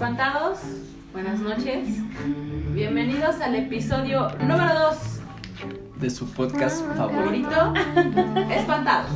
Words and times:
Espantados, 0.00 0.60
buenas 1.12 1.40
noches. 1.40 1.86
Bienvenidos 2.72 3.38
al 3.42 3.54
episodio 3.54 4.30
número 4.40 4.72
2 4.72 4.96
de 6.00 6.08
su 6.08 6.26
podcast 6.32 6.82
favorito, 6.96 7.50
favorito, 7.50 8.50
Espantados. 8.50 9.10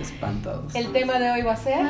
Espantados. 0.00 0.74
El 0.74 0.92
tema 0.92 1.18
de 1.18 1.30
hoy 1.30 1.42
va 1.42 1.52
a 1.52 1.56
ser 1.56 1.86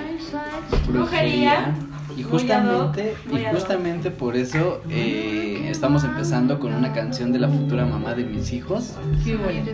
Brujería. 0.88 1.76
Y 2.16 2.24
justamente, 2.24 3.14
y 3.30 3.54
justamente 3.54 4.10
por 4.10 4.34
eso 4.34 4.82
eh, 4.90 5.68
estamos 5.70 6.02
empezando 6.02 6.58
con 6.58 6.74
una 6.74 6.92
canción 6.92 7.32
de 7.32 7.38
la 7.38 7.48
futura 7.48 7.86
mamá 7.86 8.16
de 8.16 8.24
mis 8.24 8.52
hijos, 8.52 8.96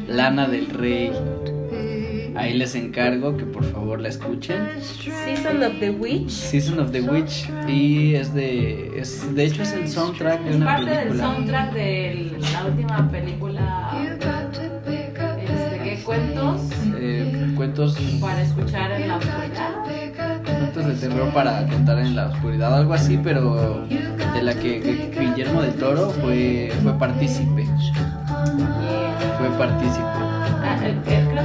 Lana 0.07 0.49
del 0.49 0.69
Rey. 0.69 1.13
Ahí 2.37 2.55
les 2.55 2.75
encargo 2.75 3.37
que 3.37 3.45
por 3.45 3.65
favor 3.65 4.01
la 4.01 4.09
escuchen. 4.09 4.57
Season 4.81 5.63
of 5.63 5.79
the 5.81 5.91
Witch. 5.91 6.31
Season 6.31 6.79
of 6.81 6.91
the 6.93 7.01
Witch 7.03 7.49
y 7.69 8.15
es 8.15 8.33
de, 8.35 8.99
es, 8.99 9.35
de 9.35 9.45
hecho 9.45 9.63
es 9.63 9.73
el 9.73 9.89
soundtrack 9.89 10.41
de 10.45 10.51
Es 10.51 10.57
una 10.57 10.67
parte 10.67 10.91
del 10.91 10.99
película. 11.09 11.25
soundtrack 11.25 11.73
de 11.73 12.33
la 12.53 12.65
última 12.67 13.11
película. 13.11 13.93
Este, 14.87 15.81
¿Qué 15.83 16.03
cuentos 16.05 16.63
Eh, 16.99 17.53
cuentos, 17.57 17.97
para 18.21 18.43
escuchar 18.43 18.93
en 18.93 19.09
la 19.09 19.17
oscuridad? 19.17 19.71
cuentos 20.45 20.87
de 20.87 20.95
terror 21.09 21.33
para 21.33 21.67
contar 21.67 21.99
en 21.99 22.15
la 22.17 22.29
oscuridad, 22.29 22.75
algo 22.77 22.93
así, 22.95 23.19
pero 23.23 23.85
de 23.89 24.43
la 24.43 24.55
que, 24.55 24.81
que 24.81 25.19
Guillermo 25.21 25.63
del 25.63 25.75
Toro 25.75 26.11
fue, 26.11 26.71
fue 26.83 26.93
partícipe. 26.99 27.65
Yeah. 27.65 29.37
Fue 29.39 29.49
partícipe. 29.59 30.30
Ah, 30.71 30.77
creo 30.79 31.03
que 31.03 31.17
el 31.17 31.25
título 31.25 31.43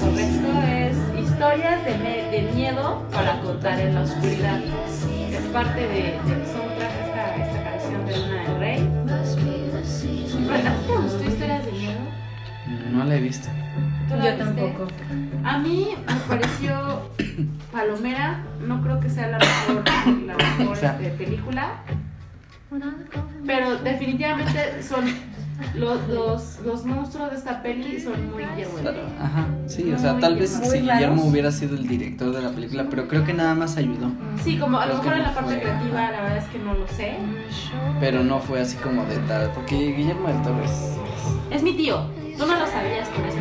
correcto 0.00 0.62
es 0.62 0.96
Historias 1.24 1.84
de, 1.84 1.98
me- 1.98 2.30
de 2.30 2.52
miedo 2.54 3.04
para 3.12 3.40
contar 3.40 3.80
en 3.80 3.94
la 3.94 4.02
oscuridad. 4.02 4.60
Es 5.30 5.40
parte 5.52 5.80
de, 5.80 6.02
del 6.26 6.46
soundtrack 6.46 6.92
esta, 7.04 7.36
esta 7.36 7.64
canción 7.64 8.06
de 8.06 8.16
Luna 8.16 8.42
del 8.42 8.58
Rey. 8.58 8.88
¿A 10.50 10.60
ti 10.60 10.86
te 10.86 10.96
gustó 10.96 11.24
Historias 11.24 11.64
de 11.66 11.72
miedo? 11.72 11.98
No 12.92 13.04
la 13.04 13.14
he 13.16 13.20
visto. 13.20 13.48
¿Tú 14.08 14.14
la 14.16 14.24
Yo 14.24 14.30
viste? 14.30 14.44
tampoco. 14.44 14.86
A 15.44 15.58
mí 15.58 15.88
me 16.06 16.14
pareció 16.28 17.10
palomera, 17.72 18.40
no 18.66 18.82
creo 18.82 19.00
que 19.00 19.10
sea 19.10 19.28
la 19.28 19.38
mejor, 19.38 19.84
la 20.26 20.34
mejor 20.36 20.68
O 20.72 20.76
sea- 20.76 20.98
este, 21.00 21.10
película, 21.24 21.72
pero 23.46 23.76
definitivamente 23.78 24.82
son 24.82 25.04
los, 25.74 26.08
los, 26.08 26.60
los 26.64 26.84
monstruos 26.84 27.30
de 27.30 27.36
esta 27.36 27.62
peli 27.62 28.00
son 28.00 28.30
muy 28.30 28.44
Guillermo 28.44 28.76
del 28.76 28.84
Toro. 28.84 29.02
Ajá, 29.20 29.48
sí, 29.66 29.92
o 29.92 29.98
sea, 29.98 30.18
tal 30.18 30.36
vez 30.36 30.50
si 30.50 30.80
Guillermo 30.80 31.16
raros. 31.16 31.24
hubiera 31.24 31.50
sido 31.50 31.76
el 31.76 31.86
director 31.88 32.32
de 32.32 32.42
la 32.42 32.50
película, 32.50 32.86
pero 32.88 33.08
creo 33.08 33.24
que 33.24 33.34
nada 33.34 33.54
más 33.54 33.76
ayudó. 33.76 34.12
Sí, 34.42 34.56
como 34.56 34.78
a 34.78 34.86
lo 34.86 34.98
mejor 34.98 35.14
en 35.14 35.22
la 35.22 35.34
parte 35.34 35.54
fue, 35.54 35.62
creativa, 35.62 36.02
ajá. 36.02 36.12
la 36.12 36.22
verdad 36.22 36.38
es 36.38 36.44
que 36.46 36.58
no 36.58 36.74
lo 36.74 36.86
sé. 36.88 37.16
Pero 38.00 38.22
no 38.22 38.38
fue 38.38 38.60
así 38.60 38.76
como 38.76 39.04
de 39.06 39.16
tal, 39.26 39.50
porque 39.52 39.74
Guillermo 39.96 40.28
del 40.28 40.42
Toro 40.42 40.62
es... 40.62 40.96
Es 41.50 41.62
mi 41.62 41.74
tío, 41.74 42.02
tú 42.36 42.46
no 42.46 42.56
lo 42.58 42.66
sabías 42.66 43.08
por 43.08 43.26
eso. 43.26 43.38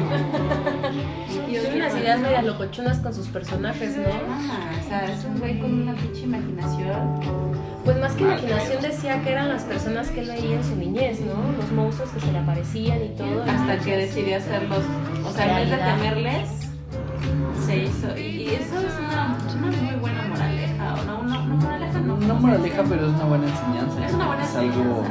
Ideas 2.08 2.22
medias 2.22 2.46
locochonas 2.46 3.00
con 3.00 3.14
sus 3.14 3.28
personajes, 3.28 3.98
¿no? 3.98 4.08
Ajá, 4.08 4.70
o 4.80 4.88
sea, 4.88 5.04
es 5.14 5.26
un 5.26 5.40
güey 5.40 5.60
con 5.60 5.82
una 5.82 5.94
pinche 5.94 6.22
imaginación. 6.22 7.20
Pues 7.84 8.00
más 8.00 8.14
que 8.14 8.24
imaginación 8.24 8.82
decía 8.82 9.22
que 9.24 9.32
eran 9.34 9.50
las 9.50 9.64
personas 9.64 10.10
que 10.10 10.22
él 10.22 10.28
veía 10.28 10.56
en 10.56 10.64
su 10.64 10.76
niñez, 10.78 11.20
¿no? 11.20 11.36
Los 11.58 11.70
monstruos 11.74 12.10
que 12.12 12.22
se 12.22 12.32
le 12.32 12.38
aparecían 12.38 13.04
y 13.04 13.10
todo. 13.10 13.44
hasta 13.44 13.78
que 13.80 13.98
decidí 13.98 14.34
hacerlos, 14.34 14.84
o 15.26 15.32
sea, 15.34 15.50
en 15.50 15.70
vez 15.70 15.78
de 15.78 15.86
temerles, 15.86 16.50
se 17.66 17.78
hizo. 17.78 18.18
Y, 18.18 18.56
eso 18.56 18.80
es 18.80 18.94
una, 19.00 19.38
una 19.58 19.78
muy 19.78 20.00
buena 20.00 20.28
moraleja, 20.30 20.94
¿o 20.94 21.04
no? 21.04 21.20
Una, 21.20 21.42
una 21.42 21.56
moraleja, 21.56 22.00
no. 22.00 22.18
No 22.18 22.36
moraleja, 22.36 22.84
pero 22.88 23.08
es 23.08 23.14
una 23.16 23.26
buena 23.26 23.48
enseñanza. 23.48 24.06
Es 24.06 24.14
una 24.14 24.28
buena 24.28 24.44
Es 24.44 24.56
algo... 24.56 25.04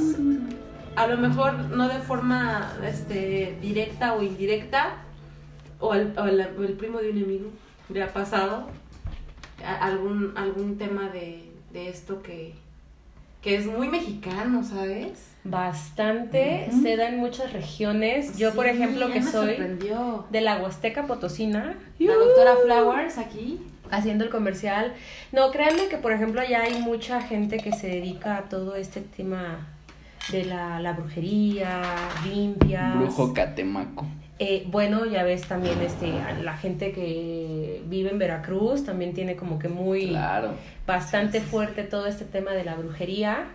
a 0.95 1.07
lo 1.07 1.17
mejor 1.17 1.53
no 1.69 1.89
de 1.89 1.99
forma 1.99 2.71
este 2.85 3.57
directa 3.61 4.13
o 4.13 4.21
indirecta, 4.23 4.97
o 5.79 5.93
el, 5.93 6.13
o 6.17 6.25
el- 6.25 6.39
o 6.57 6.63
el 6.63 6.73
primo 6.73 6.99
de 6.99 7.09
un 7.11 7.17
enemigo 7.17 7.49
le 7.89 8.01
ha 8.03 8.13
pasado 8.13 8.67
a- 9.65 9.85
algún 9.85 10.33
algún 10.37 10.77
tema 10.77 11.09
de, 11.09 11.51
de 11.73 11.89
esto 11.89 12.21
que 12.21 12.53
que 13.41 13.57
es 13.57 13.65
muy 13.65 13.89
mexicano, 13.89 14.63
¿sabes? 14.63 15.31
Bastante. 15.43 16.69
Se 16.81 16.95
da 16.95 17.09
en 17.09 17.19
muchas 17.19 17.51
regiones. 17.51 18.37
Yo, 18.37 18.53
por 18.53 18.67
ejemplo, 18.67 19.07
que 19.11 19.21
soy 19.21 19.31
sorprendió. 19.49 20.25
de 20.29 20.39
la 20.39 20.57
Huasteca 20.61 21.05
Potosina, 21.07 21.75
La 21.99 22.13
doctora 22.15 22.55
Flowers 22.63 23.17
aquí. 23.17 23.59
Haciendo 23.95 24.23
el 24.23 24.29
comercial. 24.29 24.93
No, 25.31 25.51
créanme 25.51 25.87
que, 25.87 25.97
por 25.97 26.11
ejemplo, 26.11 26.41
allá 26.41 26.61
hay 26.63 26.79
mucha 26.81 27.21
gente 27.21 27.57
que 27.57 27.71
se 27.71 27.87
dedica 27.87 28.37
a 28.37 28.41
todo 28.43 28.75
este 28.75 29.01
tema 29.01 29.67
de 30.31 30.45
la, 30.45 30.79
la 30.79 30.93
brujería, 30.93 31.81
limpias. 32.27 32.95
Brujo 32.97 33.33
Catemaco. 33.33 34.05
Eh, 34.39 34.63
bueno, 34.67 35.05
ya 35.05 35.23
ves 35.23 35.43
también 35.43 35.79
este, 35.81 36.11
la 36.41 36.57
gente 36.57 36.91
que 36.91 37.81
vive 37.85 38.09
en 38.09 38.17
Veracruz 38.19 38.83
también 38.83 39.13
tiene 39.13 39.35
como 39.35 39.59
que 39.59 39.69
muy 39.69 40.07
Claro. 40.07 40.55
bastante 40.87 41.39
fuerte 41.39 41.83
todo 41.83 42.07
este 42.07 42.25
tema 42.25 42.51
de 42.51 42.63
la 42.63 42.75
brujería. 42.75 43.45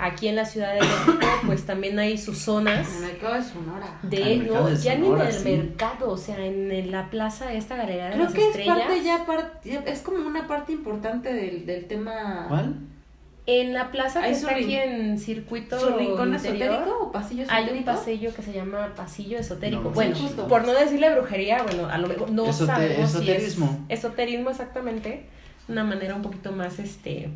Aquí 0.00 0.28
en 0.28 0.36
la 0.36 0.44
Ciudad 0.44 0.74
de 0.74 0.80
México, 0.80 1.26
pues 1.46 1.66
también 1.66 1.98
hay 1.98 2.16
sus 2.18 2.38
zonas 2.38 2.88
En 2.88 3.04
el 3.04 3.10
mercado 3.12 3.34
de 3.34 3.42
Sonora. 3.42 3.98
de, 4.02 4.36
no, 4.36 4.66
de 4.68 4.76
ya 4.76 4.94
ni 4.94 5.08
en 5.08 5.20
el 5.20 5.32
sí. 5.32 5.50
mercado, 5.56 6.10
o 6.10 6.16
sea, 6.16 6.38
en, 6.44 6.70
en 6.70 6.92
la 6.92 7.10
plaza 7.10 7.52
esta 7.52 7.74
galería 7.76 8.04
de 8.06 8.12
Creo 8.12 8.24
las 8.24 8.32
que 8.32 8.48
es 8.48 8.66
parte 8.66 9.02
ya 9.02 9.26
parte, 9.26 9.82
es 9.86 10.00
como 10.02 10.24
una 10.26 10.46
parte 10.46 10.72
importante 10.72 11.32
del, 11.32 11.66
del 11.66 11.86
tema. 11.86 12.44
¿Cuál? 12.48 12.76
En 13.46 13.72
la 13.72 13.90
plaza 13.90 14.20
que 14.20 14.26
Hay 14.26 14.32
está 14.34 14.50
aquí 14.54 14.74
en 14.76 15.18
circuito 15.18 15.80
¿Su 15.80 15.96
rincón 15.96 16.34
interior, 16.34 16.70
esotérico 16.70 16.98
o 17.04 17.10
pasillo 17.12 17.44
Hay 17.48 17.64
esotérico? 17.64 17.90
un 17.90 17.96
pasillo 17.96 18.34
que 18.34 18.42
se 18.42 18.52
llama 18.52 18.92
pasillo 18.94 19.38
esotérico. 19.38 19.82
No, 19.84 19.90
bueno, 19.90 20.14
sí, 20.14 20.22
justo. 20.22 20.46
por 20.48 20.66
no 20.66 20.74
decirle 20.74 21.10
brujería, 21.14 21.62
bueno, 21.62 21.88
a 21.88 21.96
lo 21.98 22.08
mejor 22.08 22.30
no 22.30 22.44
Esote- 22.46 22.66
sabemos 22.66 23.10
si 23.10 23.16
esoterismo. 23.16 23.86
es 23.88 23.98
esoterismo 24.00 24.50
exactamente, 24.50 25.24
una 25.66 25.82
manera 25.82 26.14
un 26.14 26.20
poquito 26.22 26.52
más 26.52 26.78
este 26.78 27.30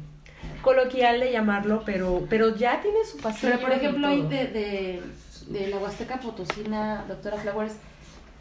coloquial 0.62 1.20
de 1.20 1.32
llamarlo, 1.32 1.82
pero 1.84 2.24
pero 2.28 2.54
ya 2.56 2.80
tiene 2.80 3.04
su 3.04 3.18
pasillo. 3.18 3.54
Pero 3.54 3.60
por 3.60 3.72
ejemplo, 3.72 4.08
todo. 4.08 4.28
de, 4.28 4.46
de, 4.46 5.02
de 5.48 5.68
la 5.68 5.78
Huasteca 5.78 6.20
Potosina, 6.20 7.04
doctora 7.08 7.36
Flowers, 7.38 7.74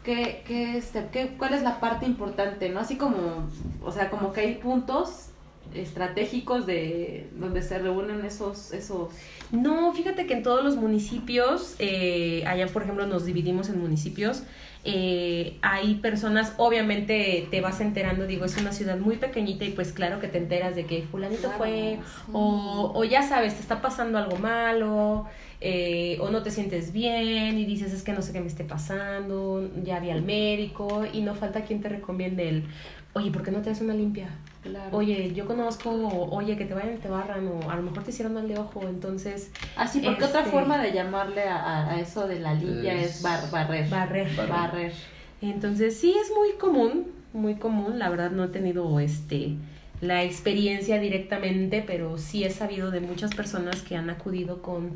¿qué, 0.04 0.42
qué, 0.46 0.76
este, 0.78 1.08
qué, 1.12 1.34
¿cuál 1.38 1.54
es 1.54 1.62
la 1.62 1.80
parte 1.80 2.06
importante? 2.06 2.68
¿No? 2.68 2.80
Así 2.80 2.96
como, 2.96 3.48
o 3.82 3.92
sea, 3.92 4.10
como 4.10 4.32
que 4.32 4.40
hay 4.40 4.54
puntos 4.54 5.28
estratégicos 5.74 6.66
de 6.66 7.28
donde 7.36 7.62
se 7.62 7.78
reúnen 7.78 8.24
esos, 8.24 8.72
esos 8.72 9.08
No, 9.50 9.92
fíjate 9.94 10.26
que 10.26 10.34
en 10.34 10.42
todos 10.42 10.62
los 10.62 10.76
municipios, 10.76 11.76
eh, 11.78 12.44
allá 12.46 12.66
por 12.66 12.82
ejemplo 12.82 13.06
nos 13.06 13.24
dividimos 13.24 13.68
en 13.68 13.80
municipios, 13.80 14.42
eh, 14.84 15.56
hay 15.62 15.94
personas, 15.96 16.54
obviamente 16.56 17.46
te 17.50 17.60
vas 17.60 17.80
enterando, 17.80 18.26
digo, 18.26 18.44
es 18.44 18.56
una 18.56 18.72
ciudad 18.72 18.98
muy 18.98 19.16
pequeñita 19.16 19.64
y 19.64 19.70
pues 19.70 19.92
claro 19.92 20.18
que 20.20 20.28
te 20.28 20.38
enteras 20.38 20.74
de 20.74 20.86
que 20.86 21.02
fulanito 21.02 21.42
Claro, 21.42 21.58
fue, 21.58 21.98
sí. 22.02 22.30
o, 22.32 22.92
o 22.94 23.04
ya 23.04 23.22
sabes, 23.22 23.54
te 23.54 23.60
está 23.60 23.80
pasando 23.80 24.18
algo 24.18 24.36
malo, 24.38 25.26
eh, 25.60 26.18
o 26.20 26.30
no 26.30 26.42
te 26.42 26.50
sientes 26.50 26.92
bien 26.92 27.56
y 27.58 27.64
dices, 27.64 27.92
es 27.92 28.02
que 28.02 28.12
no 28.12 28.22
sé 28.22 28.32
qué 28.32 28.40
me 28.40 28.48
esté 28.48 28.64
pasando, 28.64 29.70
ya 29.84 30.00
vi 30.00 30.10
al 30.10 30.22
médico 30.22 31.04
y 31.12 31.20
no 31.20 31.34
falta 31.36 31.62
quien 31.64 31.80
te 31.80 31.88
recomiende 31.88 32.48
el, 32.48 32.64
oye, 33.12 33.30
¿por 33.30 33.42
qué 33.44 33.52
no 33.52 33.62
te 33.62 33.70
haces 33.70 33.84
una 33.84 33.94
limpia? 33.94 34.30
Claro. 34.62 34.96
Oye, 34.96 35.32
yo 35.34 35.44
conozco, 35.46 35.90
oye, 36.30 36.56
que 36.56 36.64
te 36.64 36.72
vayan 36.74 36.94
y 36.94 36.98
te 36.98 37.08
barran, 37.08 37.48
o 37.48 37.68
a 37.68 37.74
lo 37.74 37.82
mejor 37.82 38.04
te 38.04 38.10
hicieron 38.10 38.34
mal 38.34 38.46
de 38.46 38.58
ojo, 38.58 38.82
entonces 38.88 39.50
Así, 39.76 40.00
porque 40.00 40.22
otra 40.24 40.40
Este- 40.40 40.52
forma 40.52 40.78
de 40.78 40.92
llamarle 40.92 41.42
a, 41.48 41.56
a- 41.56 41.90
a 41.90 42.00
eso 42.00 42.28
de 42.28 42.38
la 42.38 42.54
limpia 42.54 42.94
Es- 42.94 43.16
es, 43.16 43.22
bar- 43.22 43.50
barrer. 43.50 43.88
barrer. 43.90 44.28
Barrer. 44.36 44.48
Barrer. 44.48 44.92
Entonces 45.40 45.96
sí 45.98 46.14
es 46.22 46.30
muy 46.30 46.52
común, 46.60 47.08
muy 47.32 47.56
común. 47.56 47.98
La 47.98 48.08
verdad 48.08 48.30
no 48.30 48.44
he 48.44 48.48
tenido 48.48 49.00
este 49.00 49.56
la 50.00 50.22
experiencia 50.22 50.98
directamente, 51.00 51.82
pero 51.84 52.16
sí 52.18 52.44
he 52.44 52.50
sabido 52.50 52.90
de 52.92 53.00
muchas 53.00 53.34
personas 53.34 53.82
que 53.82 53.96
han 53.96 54.10
acudido 54.10 54.62
con 54.62 54.92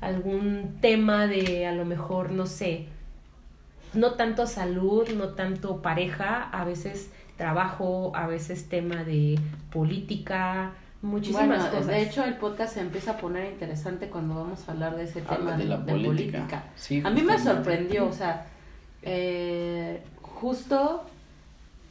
algún 0.00 0.78
tema 0.80 1.26
de 1.28 1.66
a 1.66 1.72
lo 1.72 1.84
mejor, 1.84 2.30
no 2.32 2.46
sé, 2.46 2.86
no 3.94 4.14
tanto 4.14 4.46
salud, 4.46 5.08
no 5.10 5.30
tanto 5.30 5.82
pareja, 5.82 6.42
a 6.50 6.64
veces 6.64 7.10
trabajo, 7.36 8.12
a 8.14 8.26
veces 8.26 8.68
tema 8.68 9.04
de 9.04 9.38
política, 9.72 10.72
muchísimas 11.02 11.46
Bueno, 11.46 11.70
cosas. 11.70 11.86
de 11.86 12.02
hecho 12.02 12.24
el 12.24 12.34
podcast 12.36 12.74
se 12.74 12.80
empieza 12.80 13.12
a 13.12 13.16
poner 13.18 13.52
interesante 13.52 14.08
cuando 14.08 14.34
vamos 14.36 14.68
a 14.68 14.72
hablar 14.72 14.96
de 14.96 15.04
ese 15.04 15.20
Habla 15.20 15.36
tema 15.36 15.50
de 15.52 15.62
de, 15.64 15.68
la 15.68 15.76
de 15.78 15.92
política. 15.92 16.38
política. 16.38 16.64
Sí, 16.76 17.02
a 17.04 17.10
mí 17.10 17.22
me 17.22 17.38
sorprendió, 17.38 18.06
o 18.06 18.12
sea, 18.12 18.46
eh, 19.02 20.02
justo 20.22 21.04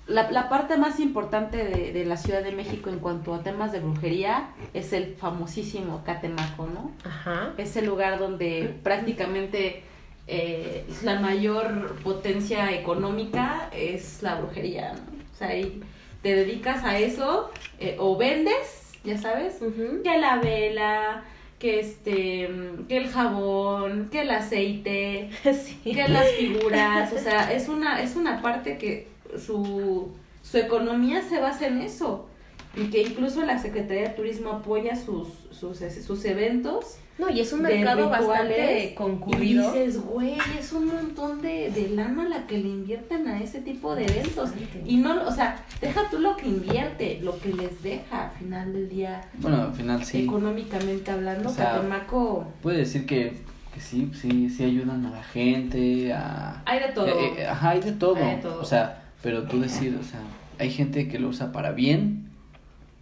la, 0.07 0.31
la 0.31 0.49
parte 0.49 0.77
más 0.77 0.99
importante 0.99 1.57
de, 1.63 1.93
de 1.93 2.05
la 2.05 2.17
Ciudad 2.17 2.43
de 2.43 2.51
México 2.51 2.89
en 2.89 2.99
cuanto 2.99 3.33
a 3.33 3.41
temas 3.43 3.71
de 3.71 3.79
brujería 3.79 4.49
es 4.73 4.91
el 4.93 5.15
famosísimo 5.15 6.01
Catemaco, 6.05 6.67
¿no? 6.67 6.91
Ajá. 7.05 7.51
Es 7.57 7.75
el 7.77 7.85
lugar 7.85 8.19
donde 8.19 8.75
prácticamente 8.83 9.83
eh, 10.27 10.85
la 11.03 11.19
mayor 11.19 11.95
potencia 12.03 12.71
económica 12.73 13.69
es 13.73 14.21
la 14.23 14.35
brujería, 14.35 14.93
¿no? 14.93 15.12
Ahí 15.43 15.81
te 16.21 16.35
dedicas 16.35 16.83
a 16.83 16.97
eso 16.97 17.51
eh, 17.79 17.95
o 17.99 18.17
vendes, 18.17 18.91
ya 19.03 19.17
sabes, 19.17 19.55
que 20.03 20.17
la 20.17 20.37
vela, 20.37 21.23
que 21.59 21.79
este, 21.79 22.49
que 22.87 22.97
el 22.97 23.09
jabón, 23.09 24.09
que 24.11 24.21
el 24.21 24.31
aceite, 24.31 25.29
Sí. 25.43 25.91
que 25.93 26.07
las 26.07 26.29
figuras, 26.31 27.13
o 27.13 27.19
sea, 27.19 27.51
es 27.53 27.67
una, 27.69 28.01
es 28.01 28.15
una 28.15 28.41
parte 28.41 28.77
que 28.77 29.07
su, 29.37 30.11
su 30.41 30.57
economía 30.57 31.21
se 31.21 31.39
basa 31.39 31.67
en 31.67 31.81
eso. 31.81 32.27
Y 32.75 32.85
que 32.85 33.03
incluso 33.03 33.45
la 33.45 33.59
Secretaría 33.59 34.09
de 34.09 34.15
Turismo 34.15 34.49
apoya 34.51 34.95
sus, 34.95 35.27
sus, 35.51 35.77
sus 35.77 36.25
eventos 36.25 36.97
No, 37.19 37.29
y 37.29 37.39
es 37.41 37.53
un 37.53 37.61
mercado 37.61 38.09
bastante 38.09 38.95
concurrido. 38.95 39.75
Y 39.75 39.79
dices, 39.79 40.01
güey, 40.03 40.37
es 40.59 40.73
un 40.73 40.87
montón 40.87 41.41
de, 41.43 41.69
de 41.69 41.89
lana 41.89 42.27
la 42.27 42.47
que 42.47 42.57
le 42.57 42.69
invierten 42.69 43.27
a 43.27 43.39
ese 43.41 43.61
tipo 43.61 43.95
de 43.95 44.05
eventos. 44.05 44.49
Y 44.85 44.97
no, 44.97 45.23
o 45.27 45.31
sea, 45.31 45.63
deja 45.81 46.09
tú 46.09 46.17
lo 46.17 46.35
que 46.35 46.47
invierte, 46.47 47.19
lo 47.21 47.37
que 47.39 47.53
les 47.53 47.83
deja 47.83 48.29
al 48.29 48.31
final 48.39 48.73
del 48.73 48.89
día, 48.89 49.21
Bueno, 49.37 49.61
al 49.61 49.73
final 49.75 50.03
sí. 50.03 50.23
económicamente 50.23 51.11
hablando. 51.11 51.49
O 51.49 51.53
sea, 51.53 51.73
Catemaco, 51.73 52.47
Puede 52.63 52.79
decir 52.79 53.05
que, 53.05 53.37
que 53.75 53.79
sí, 53.79 54.09
sí, 54.19 54.49
sí 54.49 54.63
ayudan 54.63 55.05
a 55.05 55.11
la 55.11 55.23
gente, 55.23 56.11
a... 56.11 56.63
hay 56.65 56.79
de 56.79 56.87
todo. 56.87 57.07
Eh, 57.07 57.33
eh, 57.37 57.45
ajá, 57.45 57.69
hay 57.69 57.81
de 57.81 57.91
todo. 57.91 58.15
Hay 58.15 58.37
de 58.37 58.41
todo. 58.41 58.59
O 58.59 58.65
sea, 58.65 59.03
pero 59.21 59.43
tú 59.43 59.61
decir, 59.61 59.95
o 60.01 60.03
sea, 60.03 60.19
hay 60.57 60.71
gente 60.71 61.07
que 61.07 61.19
lo 61.19 61.27
usa 61.27 61.51
para 61.51 61.71
bien 61.71 62.32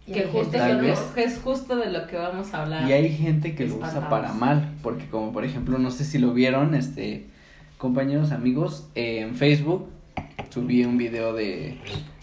que, 0.06 0.24
justo 0.24 0.56
es, 0.56 1.36
lo 1.36 1.42
justo 1.42 1.76
de 1.76 1.90
lo 1.90 2.06
que 2.06 2.16
vamos 2.16 2.52
a 2.54 2.62
hablar. 2.62 2.88
y 2.88 2.92
hay 2.92 3.08
gente 3.16 3.54
que 3.54 3.66
lo 3.66 3.76
usa 3.76 4.08
para 4.08 4.32
mal. 4.32 4.70
Porque 4.82 5.06
como 5.06 5.32
por 5.32 5.44
ejemplo, 5.44 5.78
no 5.78 5.90
sé 5.90 6.04
si 6.04 6.18
lo 6.18 6.32
vieron, 6.32 6.74
este, 6.74 7.26
compañeros, 7.78 8.32
amigos, 8.32 8.88
eh, 8.94 9.20
en 9.20 9.34
Facebook 9.36 9.88
subí 10.50 10.84
un 10.84 10.98
video 10.98 11.32
de, 11.32 11.78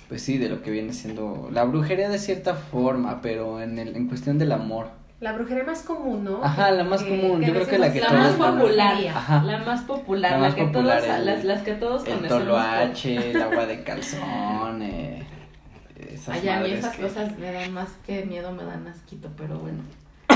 pues 0.07 0.21
sí, 0.21 0.37
de 0.37 0.49
lo 0.49 0.61
que 0.61 0.71
viene 0.71 0.93
siendo 0.93 1.49
la 1.51 1.63
brujería 1.63 2.09
de 2.09 2.17
cierta 2.19 2.53
forma, 2.55 3.21
pero 3.21 3.61
en, 3.61 3.79
el, 3.79 3.95
en 3.95 4.07
cuestión 4.07 4.37
del 4.37 4.51
amor. 4.51 4.87
La 5.19 5.33
brujería 5.33 5.65
más 5.65 5.81
común, 5.81 6.23
¿no? 6.23 6.41
Ajá, 6.43 6.71
la 6.71 6.85
más 6.85 7.03
común, 7.03 7.41
yo 7.41 7.51
creo 7.53 7.67
que 7.67 7.77
la 7.77 7.91
que 7.91 7.99
la 7.99 8.07
todos 8.07 8.37
más 8.37 8.51
popular, 8.53 8.95
Ajá. 9.13 9.43
la 9.43 9.57
más 9.65 9.81
popular, 9.81 10.31
La 10.31 10.37
la, 10.37 10.43
más 10.47 10.55
que 10.55 10.63
popular, 10.63 11.01
todos, 11.01 11.15
el- 11.17 11.25
las, 11.25 11.43
las 11.43 11.61
que 11.63 11.73
todos 11.73 12.07
El 12.07 12.13
conocemos. 12.15 12.43
toloache, 12.43 13.31
el 13.31 13.41
agua 13.41 13.65
de 13.65 13.83
calzón, 13.83 14.81
eh, 14.81 15.23
esas 16.13 16.35
Ay, 16.41 16.47
a 16.49 16.59
mí 16.61 16.71
esas 16.71 16.95
que- 16.95 17.01
cosas 17.03 17.37
me 17.37 17.51
dan 17.51 17.73
más 17.73 17.89
que 18.05 18.23
miedo, 18.25 18.51
me 18.51 18.63
dan 18.63 18.87
asquito, 18.87 19.29
pero 19.37 19.57
bueno. 19.59 19.79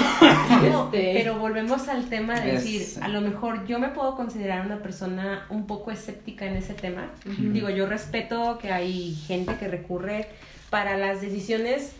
No, 0.71 0.85
Este, 0.85 1.13
pero 1.15 1.37
volvemos 1.39 1.87
al 1.89 2.05
tema 2.09 2.39
de 2.39 2.55
Es- 2.55 2.63
decir, 2.63 3.03
a 3.03 3.07
lo 3.07 3.21
mejor 3.21 3.65
yo 3.67 3.79
me 3.79 3.89
puedo 3.89 4.15
considerar 4.15 4.65
una 4.65 4.79
persona 4.81 5.45
un 5.49 5.67
poco 5.67 5.91
escéptica 5.91 6.45
en 6.45 6.55
ese 6.55 6.73
tema. 6.73 7.09
Digo, 7.25 7.69
yo 7.69 7.85
respeto 7.87 8.57
que 8.59 8.71
hay 8.71 9.13
gente 9.15 9.55
que 9.57 9.67
recurre 9.67 10.27
para 10.69 10.97
las 10.97 11.21
decisiones, 11.21 11.93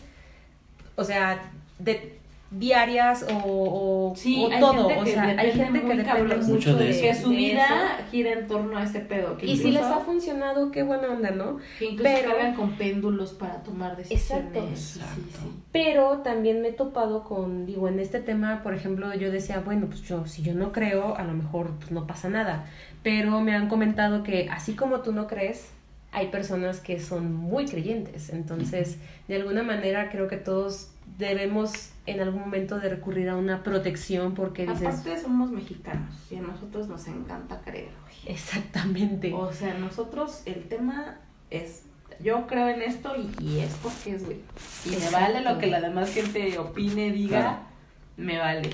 o 0.96 1.04
sea, 1.04 1.42
de 1.78 2.18
diarias 2.50 3.26
o, 3.32 4.10
o, 4.12 4.16
Sí, 4.16 4.44
o 4.44 4.50
hay 4.52 4.60
todo. 4.60 4.88
gente 4.88 5.00
o 5.02 5.06
sea, 5.12 5.22
hay 5.24 5.50
gente 5.52 5.80
que 5.80 5.94
depende 5.96 6.36
mucho, 6.36 6.76
de 6.76 6.84
de, 6.84 6.90
eso. 6.90 7.00
que 7.02 7.14
su 7.14 7.30
de 7.30 7.36
vida 7.36 7.64
eso. 7.98 8.10
gira 8.10 8.32
en 8.32 8.46
torno 8.46 8.76
a 8.78 8.84
ese 8.84 9.00
pedo. 9.00 9.36
Que 9.36 9.46
Y 9.46 9.56
si 9.56 9.72
les 9.72 9.82
ha 9.82 9.98
funcionado, 10.00 10.70
qué 10.70 10.82
buena 10.84 11.08
onda, 11.08 11.30
¿no? 11.32 11.58
Que 11.78 11.86
incluso 11.86 12.12
pero- 12.14 12.30
cargan 12.30 12.54
con 12.54 12.72
péndulos 12.72 13.32
para 13.32 13.62
tomar 13.64 13.96
decisiones. 13.96 14.30
Exacto. 14.52 14.68
Sí, 14.76 15.00
sí. 15.40 15.62
Pero 15.72 16.18
también 16.18 16.62
me 16.62 16.68
he 16.68 16.72
topado 16.72 17.24
con, 17.24 17.66
digo, 17.66 17.88
en 17.88 17.98
este 17.98 18.20
tema, 18.20 18.62
por 18.62 18.74
ejemplo, 18.74 19.12
yo 19.14 19.32
decía, 19.32 19.60
bueno, 19.60 19.86
pues 19.88 20.02
yo, 20.02 20.24
si 20.26 20.42
yo 20.42 20.54
no 20.54 20.70
creo, 20.72 21.16
a 21.16 21.24
lo 21.24 21.32
mejor 21.34 21.72
pues 21.78 21.90
no 21.90 22.06
pasa 22.06 22.28
nada. 22.28 22.66
Pero 23.02 23.40
me 23.40 23.54
han 23.54 23.68
comentado 23.68 24.22
que 24.22 24.48
así 24.50 24.74
como 24.74 25.00
tú 25.00 25.12
no 25.12 25.26
crees, 25.26 25.70
hay 26.12 26.28
personas 26.28 26.78
que 26.78 27.00
son 27.00 27.34
muy 27.34 27.64
creyentes. 27.66 28.30
Entonces, 28.30 28.98
de 29.26 29.34
alguna 29.36 29.64
manera 29.64 30.08
creo 30.10 30.28
que 30.28 30.36
todos 30.36 30.90
debemos 31.18 31.90
en 32.06 32.20
algún 32.20 32.40
momento 32.40 32.78
de 32.78 32.88
recurrir 32.90 33.28
a 33.30 33.36
una 33.36 33.62
protección 33.62 34.34
porque 34.34 34.66
dices, 34.66 34.82
Aparte 34.86 35.18
somos 35.20 35.50
mexicanos 35.50 36.14
y 36.30 36.36
a 36.36 36.42
nosotros 36.42 36.88
nos 36.88 37.06
encanta 37.08 37.60
creer. 37.64 37.88
güey. 38.02 38.34
exactamente. 38.34 39.32
O 39.32 39.52
sea, 39.52 39.74
nosotros 39.74 40.42
el 40.46 40.64
tema 40.64 41.16
es, 41.50 41.82
yo 42.22 42.46
creo 42.46 42.68
en 42.68 42.82
esto 42.82 43.14
y, 43.16 43.42
y 43.42 43.60
es 43.60 43.72
porque 43.82 44.14
es, 44.16 44.24
güey. 44.24 44.38
Y 44.84 44.90
me 45.02 45.10
vale 45.10 45.40
lo 45.40 45.58
que 45.58 45.66
la 45.68 45.80
demás 45.80 46.12
gente 46.12 46.58
opine, 46.58 47.10
diga, 47.10 47.40
Claro. 47.40 47.58
me 48.18 48.38
vale. 48.38 48.70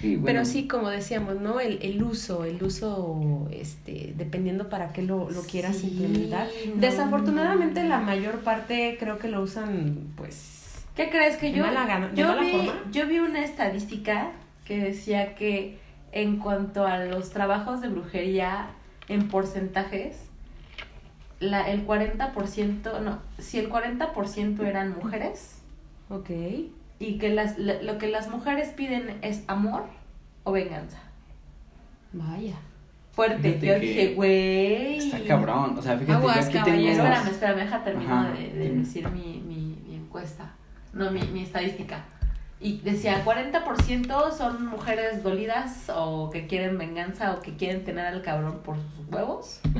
Sí, 0.00 0.16
bueno, 0.16 0.24
Pero 0.24 0.44
sí, 0.46 0.66
como 0.66 0.88
decíamos, 0.88 1.36
¿no? 1.36 1.60
El, 1.60 1.78
el 1.82 2.02
uso, 2.02 2.44
el 2.44 2.60
uso, 2.62 3.46
este, 3.52 4.14
dependiendo 4.16 4.68
para 4.68 4.92
qué 4.92 5.02
lo, 5.02 5.30
lo 5.30 5.42
quieras 5.42 5.76
Sí, 5.76 5.88
implementar. 5.88 6.48
no. 6.74 6.80
Desafortunadamente 6.80 7.84
la 7.84 8.00
mayor 8.00 8.38
parte 8.40 8.96
creo 8.98 9.18
que 9.18 9.28
lo 9.28 9.42
usan, 9.42 9.98
pues, 10.16 10.61
¿Qué 10.96 11.08
crees 11.10 11.36
que 11.38 11.52
yo, 11.52 11.64
mala 11.64 11.86
gana- 11.86 12.08
de 12.08 12.16
yo, 12.20 12.28
mala 12.28 12.40
vi, 12.42 12.50
forma? 12.50 12.72
yo 12.90 13.06
vi 13.06 13.18
una 13.18 13.44
estadística 13.44 14.32
que 14.64 14.78
decía 14.78 15.34
que 15.34 15.78
en 16.12 16.36
cuanto 16.38 16.86
a 16.86 16.98
los 17.04 17.30
trabajos 17.30 17.80
de 17.80 17.88
brujería 17.88 18.66
en 19.08 19.28
porcentajes, 19.28 20.28
la, 21.40 21.68
el 21.70 21.86
40%, 21.86 23.00
no, 23.00 23.18
si 23.38 23.58
el 23.58 23.70
40% 23.70 24.64
eran 24.64 24.94
mujeres 24.96 25.60
ok. 26.10 26.30
y 26.98 27.18
que 27.18 27.30
las, 27.30 27.58
la- 27.58 27.80
lo 27.82 27.98
que 27.98 28.08
las 28.08 28.28
mujeres 28.28 28.68
piden 28.68 29.18
es 29.22 29.42
amor 29.48 29.84
o 30.44 30.52
venganza. 30.52 30.98
Vaya. 32.12 32.54
Fuerte, 33.12 33.54
Fíjate 33.54 33.66
yo 33.66 33.74
que 33.74 33.80
dije, 33.80 34.14
güey. 34.14 34.98
Está 34.98 35.22
cabrón, 35.24 35.76
o 35.78 35.82
sea, 35.82 35.98
fíjate, 35.98 36.12
Aguas, 36.12 36.36
yo 36.36 36.42
aquí 36.42 36.52
tengo... 36.52 36.64
caballeros. 36.66 36.98
Espérame, 36.98 37.28
espérame, 37.30 37.56
deja 37.58 37.84
termino 37.84 38.14
Ajá. 38.14 38.30
de, 38.32 38.48
de 38.52 38.70
decir 38.70 39.08
mi, 39.10 39.42
mi, 39.46 39.78
mi 39.86 39.96
encuesta, 39.96 40.52
no, 40.92 41.10
mi, 41.10 41.20
mi 41.22 41.42
estadística. 41.42 42.04
Y 42.60 42.78
decía, 42.78 43.24
40% 43.24 44.32
son 44.32 44.66
mujeres 44.66 45.22
dolidas 45.24 45.90
o 45.94 46.30
que 46.30 46.46
quieren 46.46 46.78
venganza 46.78 47.32
o 47.34 47.40
que 47.40 47.56
quieren 47.56 47.84
tener 47.84 48.06
al 48.06 48.22
cabrón 48.22 48.60
por 48.64 48.76
sus 48.76 49.08
huevos. 49.12 49.60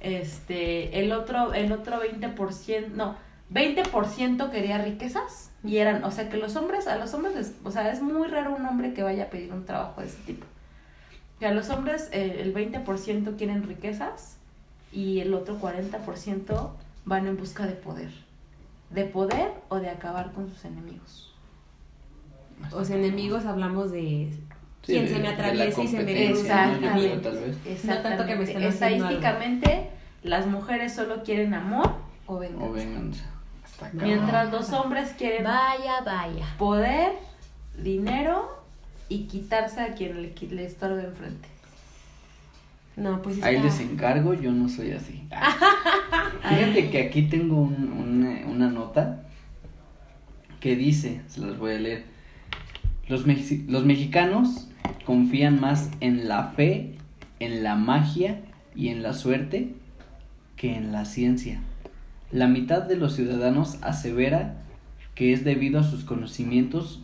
Este, 0.00 0.98
el 0.98 1.12
otro, 1.12 1.54
el 1.54 1.70
otro 1.70 2.00
20%, 2.02 2.88
no, 2.88 3.14
20% 3.52 4.50
quería 4.50 4.78
riquezas 4.78 5.52
y 5.62 5.76
eran, 5.76 6.02
o 6.02 6.10
sea, 6.10 6.28
que 6.28 6.38
los 6.38 6.56
hombres, 6.56 6.88
a 6.88 6.96
los 6.98 7.14
hombres, 7.14 7.36
les- 7.36 7.54
o 7.62 7.70
sea, 7.70 7.88
es 7.92 8.02
muy 8.02 8.26
raro 8.26 8.52
un 8.52 8.66
hombre 8.66 8.94
que 8.94 9.04
vaya 9.04 9.22
a 9.22 9.30
pedir 9.30 9.52
un 9.52 9.64
trabajo 9.64 10.00
de 10.00 10.08
ese 10.08 10.18
tipo. 10.26 10.44
Que 11.38 11.46
a 11.46 11.52
los 11.54 11.70
hombres 11.70 12.08
eh, 12.12 12.38
el 12.40 12.52
20% 12.52 13.36
quieren 13.36 13.62
riquezas 13.62 14.38
y 14.90 15.20
el 15.20 15.34
otro 15.34 15.60
40% 15.60 16.70
van 17.04 17.26
en 17.28 17.36
busca 17.36 17.66
de 17.66 17.74
poder. 17.74 18.10
De 18.92 19.04
poder 19.04 19.52
o 19.68 19.76
de 19.76 19.88
acabar 19.90 20.32
con 20.32 20.48
sus 20.48 20.64
enemigos. 20.64 21.34
Los 22.70 22.90
enemigos 22.90 23.44
hablamos 23.46 23.90
de 23.90 24.28
Sí, 24.82 24.92
quien 24.94 25.06
de- 25.06 25.12
se 25.14 25.18
me 25.20 25.28
atraviesa 25.28 25.82
y 25.82 25.88
se 25.88 26.02
me 26.02 26.30
Exactamente. 26.30 27.16
tal 27.18 27.38
vez. 27.38 27.84
No 27.84 27.98
tanto 27.98 28.26
que 28.26 28.36
me 28.36 28.44
estén 28.44 28.62
Estadísticamente, 28.62 29.90
las 30.22 30.46
mujeres 30.46 30.94
solo 30.94 31.22
quieren 31.22 31.54
amor 31.54 31.92
o 32.26 32.38
venganza. 32.38 32.66
O 32.68 32.72
venganza. 32.72 33.24
Mientras 33.94 34.52
los 34.52 34.72
hombres 34.72 35.12
quieren 35.18 35.44
Vaya, 35.44 36.00
vaya. 36.04 36.46
poder, 36.58 37.12
dinero 37.76 38.48
y 39.08 39.24
quitarse 39.26 39.80
a 39.80 39.94
quien 39.94 40.22
le, 40.22 40.34
le 40.50 40.64
estorbe 40.64 41.04
enfrente. 41.04 41.48
No, 42.96 43.22
pues 43.22 43.36
está... 43.36 43.48
Ahí 43.48 43.60
les 43.60 43.80
encargo, 43.80 44.34
yo 44.34 44.52
no 44.52 44.68
soy 44.68 44.92
así. 44.92 45.22
Fíjate 46.48 46.90
que 46.90 47.00
aquí 47.02 47.22
tengo 47.22 47.60
un- 47.62 47.92
una, 47.92 48.46
una 48.46 48.68
nota 48.70 49.22
que 50.60 50.76
dice, 50.76 51.22
se 51.26 51.40
los 51.40 51.58
voy 51.58 51.72
a 51.72 51.78
leer, 51.78 52.04
los, 53.08 53.24
los 53.68 53.84
mexicanos 53.84 54.68
confían 55.04 55.60
más 55.60 55.90
en 56.00 56.28
la 56.28 56.48
fe, 56.48 56.94
en 57.40 57.62
la 57.64 57.74
magia 57.74 58.40
y 58.76 58.88
en 58.88 59.02
la 59.02 59.12
suerte 59.14 59.74
que 60.56 60.76
en 60.76 60.92
la 60.92 61.04
ciencia. 61.04 61.60
La 62.30 62.46
mitad 62.46 62.82
de 62.82 62.96
los 62.96 63.14
ciudadanos 63.16 63.78
asevera 63.82 64.56
que 65.14 65.32
es 65.32 65.44
debido 65.44 65.80
a 65.80 65.84
sus 65.84 66.04
conocimientos. 66.04 67.01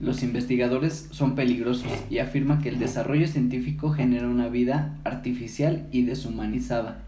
Los 0.00 0.22
investigadores 0.22 1.08
son 1.10 1.34
peligrosos 1.34 1.90
y 2.08 2.18
afirman 2.18 2.62
que 2.62 2.68
el 2.68 2.78
desarrollo 2.78 3.26
científico 3.26 3.90
genera 3.90 4.28
una 4.28 4.48
vida 4.48 4.96
artificial 5.04 5.88
y 5.90 6.02
deshumanizada. 6.02 7.02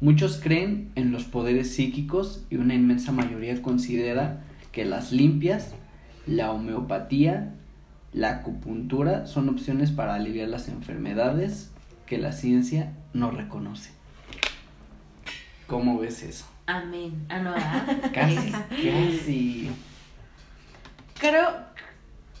Muchos 0.00 0.38
creen 0.42 0.90
en 0.94 1.10
los 1.12 1.24
poderes 1.24 1.74
psíquicos 1.74 2.44
y 2.50 2.56
una 2.56 2.74
inmensa 2.74 3.12
mayoría 3.12 3.62
considera 3.62 4.42
que 4.72 4.84
las 4.84 5.12
limpias, 5.12 5.74
la 6.26 6.50
homeopatía, 6.50 7.54
la 8.12 8.30
acupuntura 8.30 9.26
son 9.26 9.48
opciones 9.48 9.90
para 9.90 10.14
aliviar 10.14 10.48
las 10.48 10.68
enfermedades 10.68 11.70
que 12.04 12.18
la 12.18 12.32
ciencia 12.32 12.92
no 13.14 13.30
reconoce. 13.30 13.90
¿Cómo 15.66 15.98
ves 15.98 16.22
eso? 16.22 16.44
Amén. 16.66 17.24
Ah, 17.28 17.38
no, 17.40 17.52
¿verdad? 17.52 18.10
Casi, 18.12 18.50
casi. 18.68 19.70
Creo, 21.18 21.48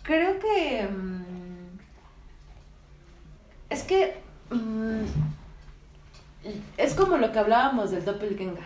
creo 0.02 0.38
que... 0.38 0.88
mm, 0.90 1.78
es 3.70 3.82
que... 3.84 4.16
mm, 4.50 5.02
es 6.76 6.94
como 6.94 7.16
lo 7.18 7.32
que 7.32 7.38
hablábamos 7.38 7.90
del 7.90 8.04
doppelganger. 8.04 8.64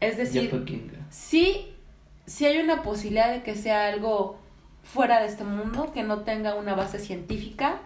Es 0.00 0.16
decir, 0.16 0.50
Doppelganger. 0.50 0.98
sí, 1.10 1.74
sí 2.26 2.44
hay 2.44 2.58
una 2.58 2.82
posibilidad 2.82 3.32
de 3.32 3.42
que 3.42 3.54
sea 3.54 3.86
algo 3.88 4.38
fuera 4.82 5.20
de 5.20 5.26
este 5.28 5.44
mundo, 5.44 5.92
que 5.92 6.02
no 6.02 6.20
tenga 6.20 6.54
una 6.56 6.74
base 6.74 6.98
científica, 6.98 7.78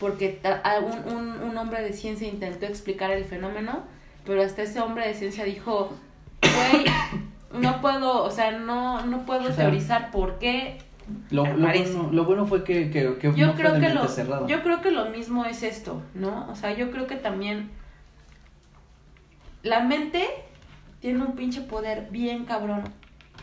porque 0.00 0.40
un, 0.82 1.12
un, 1.14 1.28
un 1.42 1.56
hombre 1.58 1.82
de 1.82 1.92
ciencia 1.92 2.26
intentó 2.26 2.66
explicar 2.66 3.10
el 3.10 3.24
fenómeno, 3.24 3.84
pero 4.24 4.42
hasta 4.42 4.62
ese 4.62 4.80
hombre 4.80 5.06
de 5.06 5.14
ciencia 5.14 5.44
dijo, 5.44 5.92
güey, 6.40 6.84
no 7.62 7.80
puedo, 7.80 8.24
o 8.24 8.30
sea, 8.30 8.50
no, 8.52 9.04
no 9.06 9.24
puedo 9.26 9.50
teorizar 9.50 10.10
por 10.10 10.38
qué. 10.38 10.78
Lo, 11.30 11.44
lo 11.46 11.68
bueno, 11.68 12.08
lo 12.12 12.24
bueno 12.24 12.46
fue 12.46 12.64
que, 12.64 12.90
que, 12.90 13.16
que 13.18 13.32
Yo 13.34 13.46
no 13.46 13.52
fue 13.54 13.62
creo 13.62 13.74
de 13.74 13.80
que 13.80 13.86
mente 13.88 14.02
lo, 14.02 14.08
cerrada. 14.08 14.46
yo 14.46 14.62
creo 14.62 14.80
que 14.82 14.90
lo 14.90 15.06
mismo 15.10 15.44
es 15.44 15.62
esto, 15.62 16.02
¿no? 16.14 16.48
O 16.50 16.54
sea, 16.54 16.74
yo 16.76 16.90
creo 16.90 17.06
que 17.06 17.16
también 17.16 17.70
la 19.62 19.80
mente 19.84 20.26
tiene 21.00 21.22
un 21.22 21.34
pinche 21.34 21.60
poder 21.62 22.08
bien 22.10 22.44
cabrón. 22.44 22.82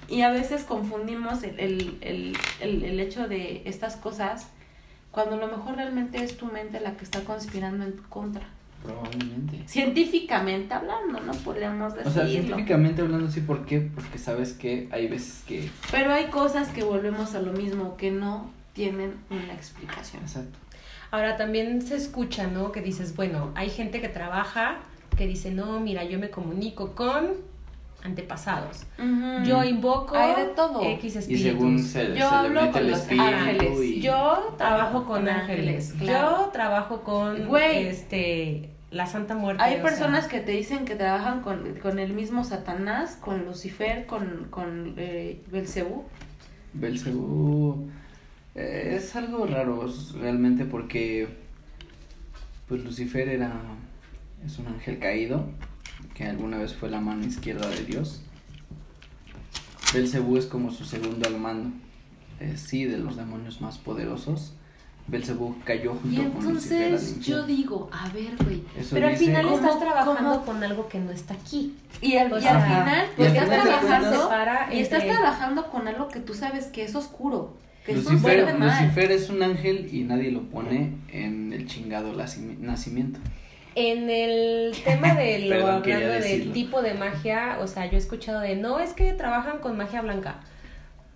Y 0.07 0.21
a 0.23 0.31
veces 0.31 0.63
confundimos 0.63 1.43
el, 1.43 1.59
el, 1.59 1.97
el, 2.01 2.37
el, 2.61 2.83
el 2.83 2.99
hecho 2.99 3.27
de 3.27 3.61
estas 3.65 3.95
cosas 3.95 4.49
cuando 5.11 5.35
a 5.35 5.39
lo 5.39 5.47
mejor 5.47 5.75
realmente 5.75 6.23
es 6.23 6.37
tu 6.37 6.45
mente 6.47 6.79
la 6.79 6.95
que 6.97 7.03
está 7.03 7.21
conspirando 7.21 7.83
en 7.83 7.95
tu 7.95 8.03
contra. 8.09 8.47
Probablemente. 8.83 9.63
Científicamente 9.67 10.73
hablando, 10.73 11.19
no 11.19 11.33
podemos 11.33 11.93
O 11.93 11.95
decirlo. 11.95 12.13
sea, 12.13 12.27
científicamente 12.27 13.01
hablando, 13.01 13.29
sí, 13.29 13.41
¿por 13.41 13.65
qué? 13.65 13.81
Porque 13.81 14.17
sabes 14.17 14.53
que 14.53 14.87
hay 14.91 15.07
veces 15.07 15.43
que... 15.45 15.69
Pero 15.91 16.13
hay 16.13 16.27
cosas 16.27 16.69
que 16.69 16.83
volvemos 16.83 17.35
a 17.35 17.41
lo 17.41 17.51
mismo, 17.53 17.97
que 17.97 18.11
no 18.11 18.49
tienen 18.73 19.15
una 19.29 19.53
explicación. 19.53 20.21
Exacto. 20.23 20.57
Ahora 21.11 21.37
también 21.37 21.81
se 21.81 21.95
escucha, 21.95 22.47
¿no? 22.47 22.71
Que 22.71 22.81
dices, 22.81 23.15
bueno, 23.15 23.51
hay 23.55 23.69
gente 23.69 23.99
que 23.99 24.09
trabaja 24.09 24.79
que 25.17 25.27
dice, 25.27 25.51
no, 25.51 25.79
mira, 25.81 26.03
yo 26.05 26.19
me 26.19 26.29
comunico 26.29 26.95
con 26.95 27.33
antepasados. 28.03 28.85
Yo 29.45 29.63
invoco 29.63 30.15
Hay 30.15 30.35
de 30.45 30.49
todo. 30.53 30.81
X 30.83 31.15
Y 31.15 31.17
espíritus. 31.17 31.43
según 31.51 31.79
se, 31.79 32.07
Yo 32.15 32.29
se 32.29 32.35
hablo 32.35 32.71
con 32.71 32.89
los 32.89 33.07
ángeles. 33.09 33.81
y... 33.83 34.01
Yo 34.01 34.55
trabajo 34.57 35.05
con 35.05 35.27
ángeles. 35.27 35.93
claro. 35.99 36.37
Yo 36.45 36.49
trabajo 36.51 37.01
con 37.03 37.47
Güey. 37.47 37.87
este 37.87 38.69
la 38.91 39.05
Santa 39.05 39.35
Muerte. 39.35 39.61
Hay 39.61 39.81
personas 39.81 40.21
sea, 40.21 40.29
que 40.31 40.39
te 40.39 40.51
dicen 40.53 40.85
que 40.85 40.95
trabajan 40.95 41.41
con, 41.41 41.75
con 41.75 41.99
el 41.99 42.13
mismo 42.13 42.43
Satanás, 42.43 43.17
con 43.21 43.45
Lucifer, 43.45 44.07
con, 44.07 44.47
con 44.49 44.95
eh, 44.97 45.41
Belcebú. 45.51 46.05
Belcebú 46.73 47.87
eh, 48.55 48.95
es 48.97 49.15
algo 49.15 49.45
raro 49.45 49.85
realmente 50.19 50.65
porque 50.65 51.27
pues 52.67 52.83
Lucifer 52.83 53.29
era 53.29 53.53
es 54.45 54.57
un 54.57 54.67
ángel 54.67 54.99
caído 54.99 55.45
que 56.19 56.25
alguna 56.25 56.57
vez 56.57 56.73
fue 56.75 56.89
la 56.89 56.99
mano 56.99 57.25
izquierda 57.25 57.65
de 57.69 57.85
Dios. 57.85 58.21
Belcebú 59.93 60.35
es 60.35 60.45
como 60.47 60.69
su 60.69 60.83
segundo 60.83 61.25
al 61.29 61.37
mando, 61.39 61.71
eh, 62.41 62.55
sí, 62.57 62.83
de 62.83 62.97
los 62.97 63.15
demonios 63.15 63.61
más 63.61 63.77
poderosos. 63.77 64.53
Belcebú 65.07 65.55
cayó 65.63 65.93
junto 65.95 66.21
Y 66.21 66.25
con 66.25 66.37
entonces 66.41 67.11
yo 67.13 67.15
infierno. 67.39 67.45
digo, 67.47 67.89
a 67.93 68.09
ver, 68.09 68.35
güey. 68.43 68.63
Pero 68.91 69.07
al 69.07 69.13
dice- 69.13 69.25
final 69.27 69.43
¿Cómo- 69.45 69.55
estás 69.55 69.79
trabajando 69.79 70.29
cómo? 70.31 70.45
con 70.45 70.63
algo 70.63 70.89
que 70.89 70.99
no 70.99 71.11
está 71.11 71.35
aquí. 71.35 71.73
Y 72.01 72.17
al, 72.17 72.31
O 72.33 72.37
y 72.37 72.45
al 72.45 72.61
final, 72.63 73.07
y 73.13 73.15
pues 73.15 73.29
al 73.29 73.35
estás 73.37 73.63
trabajando, 73.63 74.29
Para 74.29 74.73
y 74.73 74.79
estás 74.81 75.05
trabajando 75.05 75.71
con 75.71 75.87
algo 75.87 76.09
que 76.09 76.19
tú 76.19 76.33
sabes 76.35 76.65
que 76.65 76.83
es 76.83 76.93
oscuro, 76.95 77.57
que 77.85 77.93
es 77.93 78.05
un 78.05 78.13
Lucifer, 78.15 78.57
mal. 78.59 78.69
Lucifer 78.83 79.11
es 79.11 79.29
un 79.29 79.41
ángel 79.41 79.89
y 79.91 80.03
nadie 80.03 80.31
lo 80.31 80.43
pone 80.49 80.97
en 81.13 81.53
el 81.53 81.65
chingado 81.65 82.13
nacimiento. 82.13 83.19
En 83.79 84.09
el 84.09 84.75
tema 84.83 85.13
de 85.15 85.39
lo 85.47 85.49
Perdón, 85.55 85.81
quería 85.81 85.95
hablando 86.07 86.25
del 86.27 86.51
tipo 86.51 86.81
de 86.81 86.93
magia, 86.95 87.57
o 87.61 87.67
sea, 87.67 87.85
yo 87.85 87.93
he 87.93 87.97
escuchado 87.97 88.41
de 88.41 88.55
no 88.55 88.79
es 88.79 88.93
que 88.93 89.13
trabajan 89.13 89.59
con 89.59 89.77
magia 89.77 90.01
blanca. 90.01 90.41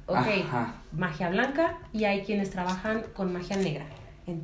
Ok, 0.05 0.17
Ajá. 0.17 0.75
magia 0.91 1.29
blanca 1.29 1.77
y 1.93 2.05
hay 2.05 2.21
quienes 2.21 2.49
trabajan 2.51 3.03
con 3.13 3.33
magia 3.33 3.57
negra. 3.57 3.85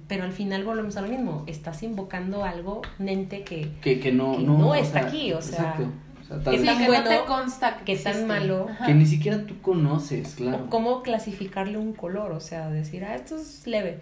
Pero 0.09 0.25
al 0.25 0.33
final 0.33 0.65
volvemos 0.65 0.97
a 0.97 1.01
lo 1.01 1.07
mismo, 1.07 1.43
estás 1.47 1.83
invocando 1.83 2.43
algo, 2.43 2.81
un 2.99 3.07
ente 3.07 3.43
que, 3.43 3.71
que, 3.81 3.99
que 4.01 4.11
no, 4.11 4.35
que 4.35 4.43
no, 4.43 4.57
no 4.57 4.69
o 4.69 4.75
está 4.75 4.99
sea, 4.99 5.07
aquí, 5.07 5.31
o 5.31 5.41
sea, 5.41 5.59
exacto. 5.59 5.87
O 6.21 6.23
sea, 6.25 6.51
que 6.51 6.65
tan 6.65 6.79
no 6.81 6.87
bueno, 6.87 7.09
te 7.09 7.19
consta 7.25 7.77
que, 7.77 7.85
que 7.85 7.95
tan 7.95 8.11
existe. 8.11 8.27
malo, 8.27 8.67
Ajá. 8.69 8.85
que 8.85 8.93
ni 8.93 9.05
siquiera 9.05 9.45
tú 9.45 9.61
conoces, 9.61 10.35
claro. 10.35 10.65
o 10.65 10.69
cómo 10.69 11.01
clasificarle 11.03 11.77
un 11.77 11.93
color, 11.93 12.33
o 12.33 12.41
sea, 12.41 12.69
decir, 12.69 13.05
ah, 13.05 13.15
esto 13.15 13.37
es 13.37 13.65
leve. 13.65 13.99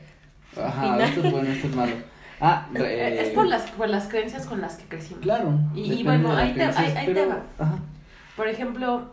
Ajá, 0.59 0.81
final. 0.81 1.01
esto 1.01 1.23
es 1.23 1.31
bueno, 1.31 1.49
esto 1.51 1.67
es 1.67 1.75
malo. 1.75 1.93
Ah, 2.39 2.67
Eh, 2.75 2.77
re- 2.79 3.21
Es 3.27 3.29
por 3.33 3.47
las, 3.47 3.63
por 3.71 3.89
las 3.89 4.07
creencias 4.07 4.45
con 4.45 4.61
las 4.61 4.75
que 4.75 4.85
crecimos. 4.85 5.23
Claro. 5.23 5.59
Y- 5.73 6.03
bueno, 6.03 6.35
ahí 6.35 6.53
te- 6.53 6.63
ahí- 6.63 6.93
ahí 6.95 7.13
te 7.13 7.25
va. 7.25 7.41
Ajá. 7.57 7.79
Por 8.35 8.47
ejemplo, 8.47 9.09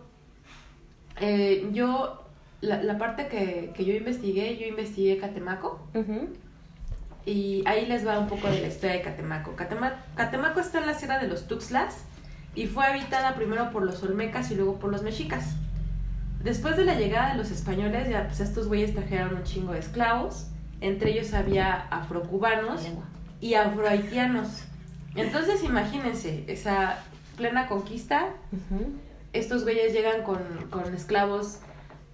eh, 1.21 1.69
yo, 1.73 2.23
la, 2.61 2.83
la 2.83 2.99
parte 2.99 3.29
que, 3.29 3.73
que 3.75 3.85
yo 3.85 3.95
investigué, 3.95 4.57
yo 4.59 4.67
investigué 4.67 5.19
Catemaco. 5.19 5.87
Y 7.27 7.63
ahí 7.67 7.87
les 7.87 8.07
va 8.07 8.19
un 8.19 8.29
poco 8.29 8.49
de 8.49 8.61
la 8.61 8.67
historia 8.69 8.97
de 8.97 9.03
Catemaco. 9.03 9.57
Catema- 9.57 9.95
Catemaco 10.15 10.61
está 10.61 10.81
en 10.81 10.87
la 10.87 10.95
sierra 10.95 11.19
de 11.19 11.27
los 11.29 11.47
Tuxtlas 11.49 12.05
y 12.55 12.67
fue 12.67 12.85
habitada 12.85 13.35
primero 13.35 13.71
por 13.71 13.83
los 13.85 14.03
olmecas 14.03 14.51
y 14.51 14.55
luego 14.57 14.79
por 14.79 14.91
los 14.91 15.03
mexicas. 15.03 15.55
Después 16.43 16.77
de 16.77 16.85
la 16.85 16.95
llegada 16.95 17.31
de 17.33 17.39
los 17.39 17.51
españoles, 17.51 18.11
ya 18.11 18.27
pues 18.27 18.41
estos 18.41 18.69
güeyes 18.69 18.95
trajeron 18.95 19.35
un 19.37 19.43
chingo 19.45 19.73
de 19.73 19.79
esclavos. 19.79 20.49
Entre 20.83 21.13
ellos 21.13 21.33
había 21.33 21.87
afrocubanos 21.91 22.83
y 23.45 23.55
afrohaitianos. 23.55 24.65
Entonces 25.15 25.63
imagínense, 25.63 26.45
esa 26.49 26.99
plena 27.37 27.67
conquista, 27.69 28.31
estos 29.35 29.65
güeyes 29.65 29.93
llegan 29.93 30.23
con, 30.23 30.39
con 30.71 30.95
esclavos 30.95 31.59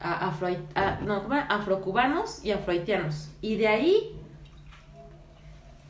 a- 0.01 0.29
afrohai- 0.31 0.65
a- 0.75 0.99
no, 1.03 1.23
afrocubanos 1.49 2.45
y 2.45 2.51
afrohaitianos. 2.51 3.31
Y 3.41 3.57
de 3.57 3.69
ahí 3.69 4.21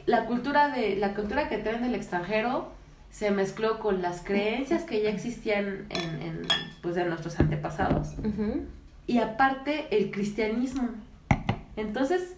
la 0.06 0.26
cultura 0.26 0.68
de 0.68 0.96
la 0.96 1.14
cultura 1.14 1.48
que 1.48 1.56
traen 1.58 1.82
del 1.82 1.94
extranjero 1.94 2.72
se 3.10 3.30
mezcló 3.30 3.78
con 3.80 4.02
las 4.02 4.22
creencias 4.22 4.82
que 4.84 5.02
ya 5.02 5.08
existían 5.10 5.86
en, 5.90 6.22
en, 6.22 6.42
pues 6.82 6.94
de 6.96 7.04
nuestros 7.06 7.40
antepasados 7.40 8.08
y 9.06 9.18
aparte 9.18 9.86
el 9.90 10.10
cristianismo. 10.10 10.88
Entonces, 11.76 12.36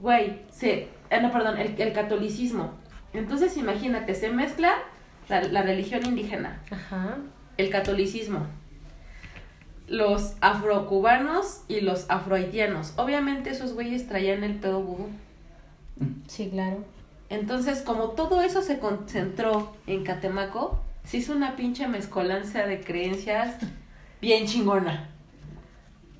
güey, 0.00 0.42
se, 0.50 0.88
eh, 1.10 1.20
no, 1.20 1.30
perdón, 1.32 1.58
el, 1.58 1.80
el 1.80 1.92
catolicismo. 1.92 2.72
Entonces, 3.12 3.56
imagínate, 3.56 4.14
se 4.14 4.30
mezcla 4.30 4.74
la, 5.28 5.42
la 5.42 5.62
religión 5.62 6.04
indígena, 6.06 6.60
Ajá. 6.70 7.16
el 7.56 7.70
catolicismo, 7.70 8.46
los 9.86 10.34
afrocubanos 10.40 11.62
y 11.68 11.80
los 11.80 12.06
afrohaitianos. 12.10 12.92
Obviamente 12.96 13.50
esos 13.50 13.72
güeyes 13.74 14.06
traían 14.06 14.44
el 14.44 14.54
pedo 14.56 14.82
vudú. 14.82 15.08
Sí, 16.26 16.50
claro. 16.50 16.84
Entonces, 17.30 17.82
como 17.82 18.10
todo 18.10 18.42
eso 18.42 18.62
se 18.62 18.78
concentró 18.78 19.74
en 19.86 20.04
Catemaco, 20.04 20.80
se 21.04 21.18
hizo 21.18 21.32
una 21.32 21.56
pinche 21.56 21.86
mezcolanza 21.88 22.66
de 22.66 22.80
creencias 22.80 23.56
bien 24.20 24.46
chingona. 24.46 25.08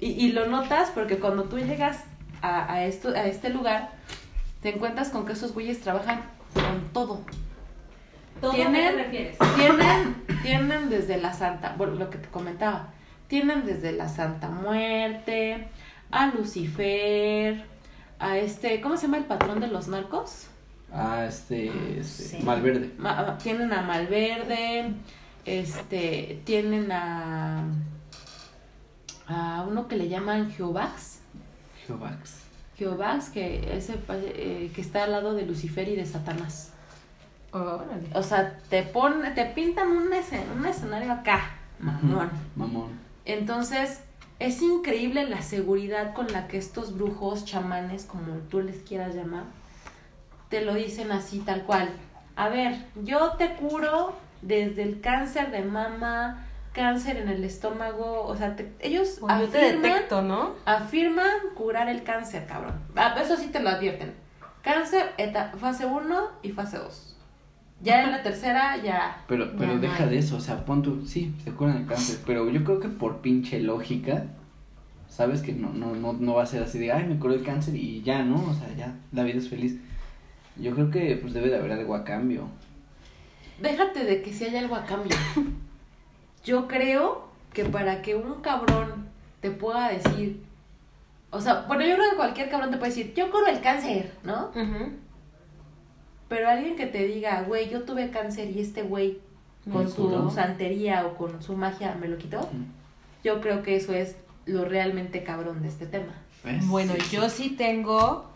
Y, 0.00 0.11
y 0.12 0.33
lo 0.33 0.47
notas 0.47 0.90
porque 0.90 1.18
cuando 1.18 1.45
tú 1.45 1.59
llegas 1.59 2.04
a, 2.40 2.73
a, 2.73 2.85
esto, 2.85 3.11
a 3.11 3.25
este 3.26 3.50
lugar, 3.50 3.90
te 4.68 4.75
encuentras 4.75 5.08
con 5.08 5.25
que 5.25 5.32
esos 5.32 5.54
güeyes 5.54 5.80
trabajan 5.80 6.20
con 6.52 6.92
todo. 6.92 7.22
¿Todo 8.40 8.52
¿Tienen? 8.52 8.87
a 8.87 8.90
qué 8.90 8.96
te 8.96 9.02
refieres? 9.04 9.38
Tienen, 9.56 10.25
tienen 10.42 10.90
desde 10.90 11.16
la 11.16 11.32
santa, 11.32 11.75
bueno, 11.78 11.94
lo 11.94 12.10
que 12.10 12.18
te 12.18 12.28
comentaba, 12.28 12.90
tienen 13.28 13.64
desde 13.64 13.92
la 13.92 14.08
Santa 14.10 14.48
Muerte, 14.50 15.68
a 16.10 16.26
Lucifer, 16.26 17.64
a 18.18 18.37
este, 18.37 18.80
¿cómo 18.82 18.96
se 18.98 19.06
llama 19.06 19.16
el 19.16 19.25
patrón 19.25 19.58
de 19.60 19.68
los 19.68 19.88
narcos? 19.88 20.48
Ah, 20.92 21.25
este, 21.26 21.68
este 21.98 22.38
Sí. 22.38 22.42
Malverde. 22.42 22.92
Ma- 22.98 23.18
ah, 23.20 23.38
tienen 23.38 23.72
a 23.72 23.80
Malverde, 23.82 24.92
este, 25.46 26.42
tienen 26.44 26.92
a 26.92 27.64
a 29.26 29.64
uno 29.68 29.88
que 29.88 29.96
le 29.96 30.08
llaman 30.08 30.50
Jehovás, 30.52 31.20
Jehovax. 31.87 32.47
Que 32.78 33.76
ese 33.76 33.94
pa- 33.94 34.14
eh, 34.16 34.70
que 34.75 34.80
está 34.80 35.04
al 35.04 35.11
lado 35.12 35.35
de 35.35 35.44
Lucifer 35.44 35.88
y 35.88 35.97
de 35.97 36.06
Satanás. 36.06 36.70
Órale. 37.52 38.08
O 38.14 38.23
sea, 38.23 38.58
te 38.70 38.82
pone, 38.82 39.30
te 39.32 39.44
pintan 39.47 39.88
un, 39.88 40.08
escen- 40.12 40.44
un 40.56 40.64
escenario 40.66 41.11
acá, 41.12 41.40
mamón. 41.80 42.30
Mamón. 42.56 42.90
Entonces, 43.25 44.00
es 44.38 44.62
increíble 44.62 45.28
la 45.28 45.42
seguridad 45.42 46.14
con 46.14 46.28
la 46.32 46.47
que 46.47 46.58
estos 46.58 46.94
brujos, 46.94 47.44
chamanes, 47.44 48.04
como 48.04 48.35
tú 48.50 48.61
les 48.61 48.76
quieras 48.82 49.14
llamar, 49.14 49.44
te 50.49 50.61
lo 50.64 50.75
dicen 50.75 51.11
así 51.11 51.40
tal 51.40 51.64
cual. 51.64 51.88
A 52.37 52.49
ver, 52.49 52.76
yo 53.02 53.32
te 53.32 53.54
curo 53.54 54.12
desde 54.42 54.82
el 54.85 55.00
cáncer 55.00 55.50
de 55.50 55.62
mama, 55.62 56.47
cáncer 56.72 57.16
en 57.16 57.28
el 57.28 57.44
estómago, 57.44 58.22
o 58.25 58.37
sea, 58.37 58.54
te- 58.56 58.72
ellos 58.80 59.18
O 59.20 59.28
yo 59.28 59.48
te 59.48 59.58
afirman, 59.58 59.82
detecto, 59.82 60.22
¿no? 60.22 60.54
afirman 60.64 61.30
curar 61.54 61.88
el 61.88 62.02
cáncer, 62.02 62.46
cabrón. 62.46 62.75
Ah, 62.96 63.14
eso 63.20 63.37
sí 63.37 63.48
te 63.48 63.60
lo 63.60 63.68
advierten. 63.70 64.12
Cáncer, 64.62 65.12
eta- 65.18 65.52
fase 65.58 65.87
1 65.87 66.28
y 66.42 66.50
fase 66.52 66.78
2. 66.78 67.16
Ya 67.80 68.02
en 68.02 68.10
la 68.10 68.22
tercera, 68.22 68.76
ya. 68.78 69.25
Pero, 69.28 69.52
pero 69.56 69.75
ya 69.75 69.78
deja 69.80 70.04
no 70.04 70.10
de 70.10 70.18
eso, 70.18 70.37
o 70.37 70.40
sea, 70.40 70.64
pon 70.64 70.82
tu, 70.82 71.06
sí, 71.06 71.34
se 71.44 71.52
curan 71.52 71.76
el 71.76 71.87
cáncer, 71.87 72.18
pero 72.26 72.48
yo 72.50 72.64
creo 72.64 72.80
que 72.80 72.88
por 72.88 73.18
pinche 73.18 73.60
lógica, 73.60 74.25
sabes 75.08 75.42
que 75.42 75.52
no, 75.52 75.70
no, 75.72 75.94
no, 75.94 76.12
no 76.12 76.34
va 76.34 76.42
a 76.42 76.46
ser 76.46 76.62
así 76.62 76.78
de, 76.80 76.90
ay, 76.92 77.04
me 77.06 77.18
curó 77.18 77.34
el 77.34 77.44
cáncer 77.44 77.76
y 77.76 78.02
ya, 78.02 78.22
¿no? 78.25 78.37
O 78.50 78.54
sea, 78.54 78.68
ya, 78.76 78.94
la 79.12 79.22
vida 79.22 79.38
es 79.38 79.48
feliz. 79.48 79.76
Yo 80.56 80.75
creo 80.75 80.90
que 80.90 81.16
pues 81.22 81.32
debe 81.34 81.50
de 81.50 81.56
haber 81.56 81.70
algo 81.70 81.94
a 81.94 82.02
cambio. 82.04 82.48
Déjate 83.62 84.04
de 84.04 84.22
que 84.22 84.32
si 84.32 84.44
hay 84.44 84.56
algo 84.56 84.75
a 84.75 84.84
cambio. 84.84 85.16
Yo 86.45 86.68
creo 86.68 87.28
que 87.52 87.64
para 87.64 88.02
que 88.02 88.14
un 88.16 88.40
cabrón 88.40 89.09
te 89.40 89.50
pueda 89.50 89.88
decir, 89.90 90.42
o 91.30 91.40
sea, 91.40 91.64
bueno, 91.68 91.85
yo 91.85 91.95
creo 91.97 92.11
que 92.11 92.16
cualquier 92.16 92.50
cabrón 92.50 92.71
te 92.71 92.76
puede 92.78 92.90
decir, 92.90 93.14
yo 93.14 93.30
curo 93.30 93.47
el 93.47 93.61
cáncer, 93.61 94.14
¿no? 94.23 94.50
Pero 96.28 96.49
alguien 96.49 96.76
que 96.76 96.87
te 96.87 97.04
diga, 97.07 97.42
güey, 97.42 97.68
yo 97.71 97.83
tuve 97.83 98.11
cáncer 98.11 98.50
y 98.50 98.61
este 98.61 98.83
güey 98.83 99.18
con 99.73 99.88
su 99.88 100.09
curó. 100.09 100.30
santería 100.30 101.07
o 101.07 101.16
con 101.16 101.42
su 101.42 101.57
magia 101.57 101.97
me 102.00 102.09
lo 102.09 102.16
quitó, 102.18 102.49
yo 103.25 103.40
creo 103.40 103.62
que 103.62 103.76
eso 103.76 103.92
es 103.92 104.16
lo 104.47 104.64
realmente 104.64 105.23
cabrón 105.25 105.62
de 105.62 105.68
este 105.68 105.87
tema. 105.87 106.14
¿Ves? 106.45 106.66
Bueno, 106.68 106.95
Sí, 107.02 107.16
yo 107.16 107.28
sí 107.28 107.50
tengo, 107.50 108.30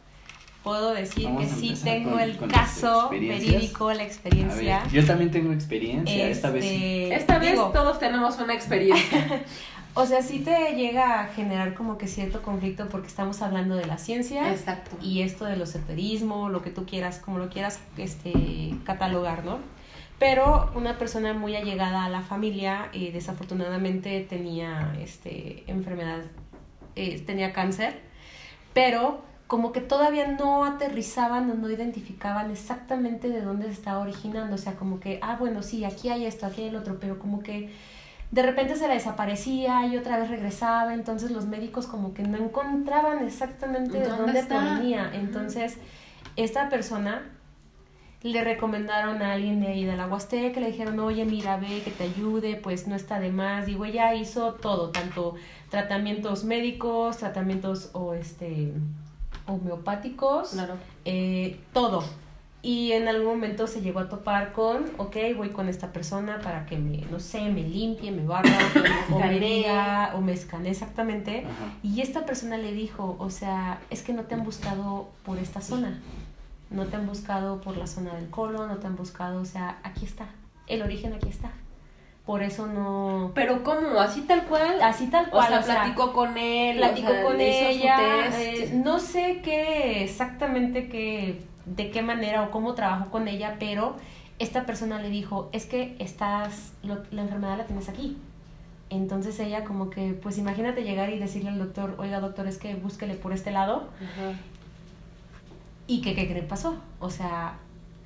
puedo 0.62 0.92
decir 0.94 1.24
Vamos 1.24 1.42
que 1.44 1.48
sí 1.48 1.74
tengo 1.82 2.12
con- 2.12 2.20
el 2.20 2.36
con 2.36 2.48
caso 2.50 3.08
verídico, 3.10 3.92
la 3.92 4.02
experiencia. 4.04 4.80
ver, 4.84 4.92
yo 4.92 5.04
también 5.06 5.30
tengo 5.30 5.52
experiencia, 5.52 6.28
esta 6.28 6.50
vez 6.50 6.64
sí. 6.64 6.74
Este, 7.04 7.14
Esta 7.14 7.38
vez 7.38 7.52
digo, 7.52 7.70
todos 7.72 7.98
tenemos 7.98 8.38
una 8.38 8.54
experiencia. 8.54 9.42
O 9.94 10.06
sea, 10.06 10.22
sí 10.22 10.38
te 10.38 10.74
llega 10.74 11.20
a 11.20 11.26
generar 11.26 11.74
como 11.74 11.98
que 11.98 12.06
cierto 12.08 12.40
conflicto 12.40 12.88
porque 12.88 13.08
estamos 13.08 13.42
hablando 13.42 13.76
de 13.76 13.84
la 13.84 13.98
ciencia 13.98 14.50
Exacto. 14.50 14.96
y 15.02 15.20
esto 15.20 15.44
del 15.44 15.60
esoterismo, 15.60 16.48
lo 16.48 16.62
que 16.62 16.70
tú 16.70 16.86
quieras, 16.86 17.18
como 17.18 17.36
lo 17.36 17.50
quieras 17.50 17.78
este, 17.98 18.32
catalogar, 18.84 19.44
¿no? 19.44 19.58
Pero 20.18 20.70
una 20.74 20.96
persona 20.96 21.34
muy 21.34 21.56
allegada 21.56 22.06
a 22.06 22.08
la 22.08 22.22
familia, 22.22 22.88
eh, 22.94 23.10
desafortunadamente 23.12 24.20
tenía 24.30 24.94
este, 24.98 25.64
enfermedad, 25.66 26.22
eh, 26.96 27.20
tenía 27.26 27.52
cáncer, 27.52 28.00
pero 28.72 29.20
como 29.52 29.70
que 29.70 29.82
todavía 29.82 30.28
no 30.28 30.64
aterrizaban 30.64 31.50
o 31.50 31.54
no 31.54 31.68
identificaban 31.68 32.50
exactamente 32.50 33.28
de 33.28 33.42
dónde 33.42 33.66
se 33.66 33.72
estaba 33.72 33.98
originando, 33.98 34.54
o 34.54 34.58
sea, 34.58 34.76
como 34.76 34.98
que, 34.98 35.18
ah, 35.20 35.36
bueno, 35.38 35.62
sí, 35.62 35.84
aquí 35.84 36.08
hay 36.08 36.24
esto, 36.24 36.46
aquí 36.46 36.62
hay 36.62 36.68
el 36.68 36.76
otro, 36.76 36.96
pero 36.98 37.18
como 37.18 37.40
que 37.40 37.70
de 38.30 38.42
repente 38.42 38.76
se 38.76 38.88
le 38.88 38.94
desaparecía 38.94 39.86
y 39.88 39.98
otra 39.98 40.18
vez 40.18 40.30
regresaba, 40.30 40.94
entonces 40.94 41.30
los 41.30 41.44
médicos 41.44 41.86
como 41.86 42.14
que 42.14 42.22
no 42.22 42.38
encontraban 42.38 43.26
exactamente 43.26 43.98
de 43.98 44.08
¿Dónde 44.08 44.42
dónde. 44.42 44.96
Ujú. 45.08 45.16
Entonces, 45.16 45.76
esta 46.36 46.70
persona 46.70 47.20
le 48.22 48.42
recomendaron 48.42 49.20
a 49.20 49.32
alguien 49.32 49.60
de 49.60 49.66
ahí 49.66 49.84
de 49.84 49.98
la 49.98 50.06
Huasteca, 50.06 50.60
le 50.60 50.68
dijeron, 50.68 50.98
oye, 50.98 51.26
mira, 51.26 51.58
ve, 51.58 51.82
que 51.84 51.90
te 51.90 52.04
ayude, 52.04 52.56
pues 52.56 52.88
no 52.88 52.94
está 52.94 53.20
de 53.20 53.30
más. 53.30 53.66
Digo, 53.66 53.84
ella 53.84 54.14
hizo 54.14 54.54
todo, 54.54 54.88
tanto 54.88 55.34
tratamientos 55.68 56.42
médicos, 56.42 57.18
tratamientos 57.18 57.90
o 57.92 58.14
este 58.14 58.72
homeopáticos, 59.54 60.50
Claro. 60.50 60.74
eh, 61.04 61.58
todo. 61.72 62.04
Y 62.64 62.92
en 62.92 63.08
algún 63.08 63.26
momento 63.26 63.66
se 63.66 63.80
llegó 63.82 63.98
a 63.98 64.08
topar 64.08 64.52
con, 64.52 64.84
ok, 64.96 65.16
voy 65.36 65.48
con 65.50 65.68
esta 65.68 65.92
persona 65.92 66.40
para 66.42 66.64
que 66.64 66.78
me, 66.78 66.98
no 67.10 67.18
sé, 67.18 67.40
me 67.50 67.62
limpie, 67.62 68.12
me 68.12 68.24
barra, 68.24 68.56
o 69.12 69.18
me 69.18 69.40
diga, 69.40 70.12
o 70.14 70.20
me 70.20 70.32
escanee 70.32 70.70
exactamente. 70.70 71.38
Ajá. 71.40 71.72
Y 71.82 72.00
esta 72.02 72.24
persona 72.24 72.58
le 72.58 72.70
dijo, 72.72 73.16
o 73.18 73.30
sea, 73.30 73.80
es 73.90 74.02
que 74.02 74.12
no 74.12 74.22
te 74.24 74.34
han 74.36 74.44
buscado 74.44 75.08
por 75.24 75.38
esta 75.38 75.60
zona, 75.60 75.98
no 76.70 76.84
te 76.86 76.94
han 76.94 77.06
buscado 77.08 77.60
por 77.60 77.76
la 77.76 77.88
zona 77.88 78.14
del 78.14 78.30
colon, 78.30 78.68
no 78.68 78.76
te 78.76 78.86
han 78.86 78.94
buscado, 78.96 79.40
o 79.42 79.44
sea, 79.44 79.80
aquí 79.82 80.04
está, 80.04 80.26
el 80.68 80.82
origen 80.82 81.14
aquí 81.14 81.30
está. 81.30 81.50
Por 82.26 82.42
eso 82.42 82.66
no... 82.68 83.32
Pero 83.34 83.64
¿cómo? 83.64 83.98
¿Así 83.98 84.20
tal 84.22 84.44
cual? 84.44 84.80
Así 84.80 85.08
tal 85.08 85.26
O 85.26 85.30
cual, 85.32 85.48
sea, 85.48 85.58
o 85.58 85.62
sea, 85.64 85.74
platicó 85.82 86.12
con 86.12 86.36
él. 86.38 86.76
platicó 86.78 87.08
o 87.08 87.12
sea, 87.12 87.22
con 87.24 87.40
ella, 87.40 88.28
eh, 88.40 88.70
no 88.74 89.00
sé 89.00 89.40
qué 89.42 90.04
exactamente 90.04 90.88
qué, 90.88 91.42
de 91.66 91.90
qué 91.90 92.02
manera 92.02 92.42
o 92.44 92.50
cómo 92.52 92.74
trabajó 92.74 93.10
con 93.10 93.26
ella, 93.26 93.56
pero 93.58 93.96
esta 94.38 94.66
persona 94.66 95.00
le 95.02 95.10
dijo, 95.10 95.48
es 95.52 95.66
que 95.66 95.96
estás, 95.98 96.72
lo- 96.84 97.02
la 97.10 97.22
enfermedad 97.22 97.58
la 97.58 97.64
tienes 97.66 97.88
aquí. 97.88 98.16
Entonces 98.88 99.40
ella 99.40 99.64
como 99.64 99.90
que, 99.90 100.12
pues 100.12 100.38
imagínate 100.38 100.84
llegar 100.84 101.10
y 101.10 101.18
decirle 101.18 101.48
al 101.50 101.58
doctor, 101.58 101.96
oiga 101.98 102.20
doctor, 102.20 102.46
es 102.46 102.58
que 102.58 102.74
búsquele 102.76 103.14
por 103.14 103.32
este 103.32 103.50
lado. 103.50 103.88
Ajá. 103.96 104.38
¿Y 105.88 106.02
qué, 106.02 106.14
qué 106.14 106.28
cree 106.28 106.42
pasó? 106.42 106.76
O 107.00 107.10
sea, 107.10 107.54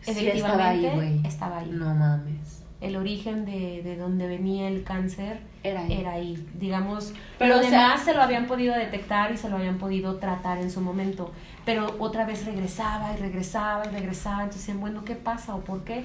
Sí, 0.00 0.10
efectivamente 0.12 0.86
estaba 0.86 1.00
ahí, 1.00 1.20
estaba 1.24 1.58
ahí. 1.58 1.70
No 1.70 1.94
mames. 1.94 2.55
El 2.80 2.96
origen 2.96 3.44
de, 3.46 3.82
de 3.82 3.96
donde 3.96 4.26
venía 4.28 4.68
el 4.68 4.84
cáncer 4.84 5.40
Era 5.62 5.80
ahí. 5.82 5.92
era 5.94 6.12
ahí. 6.12 6.46
Digamos, 6.58 7.14
Pero, 7.38 7.54
lo 7.54 7.60
o 7.60 7.62
sea- 7.62 7.70
demás 7.70 8.04
se 8.04 8.12
lo 8.14 8.20
habían 8.22 8.46
podido 8.46 8.74
detectar 8.74 9.32
y 9.32 9.36
se 9.38 9.48
lo 9.48 9.56
habían 9.56 9.78
podido 9.78 10.16
tratar 10.16 10.58
en 10.58 10.70
su 10.70 10.80
momento. 10.82 11.32
Pero 11.64 11.96
otra 11.98 12.26
vez 12.26 12.44
regresaba 12.44 13.12
y 13.14 13.16
regresaba 13.16 13.86
y 13.86 13.88
regresaba. 13.88 14.42
Entonces 14.42 14.62
decían, 14.62 14.80
bueno, 14.80 15.04
¿qué 15.04 15.14
pasa 15.14 15.54
o 15.54 15.60
por 15.60 15.84
qué? 15.84 16.04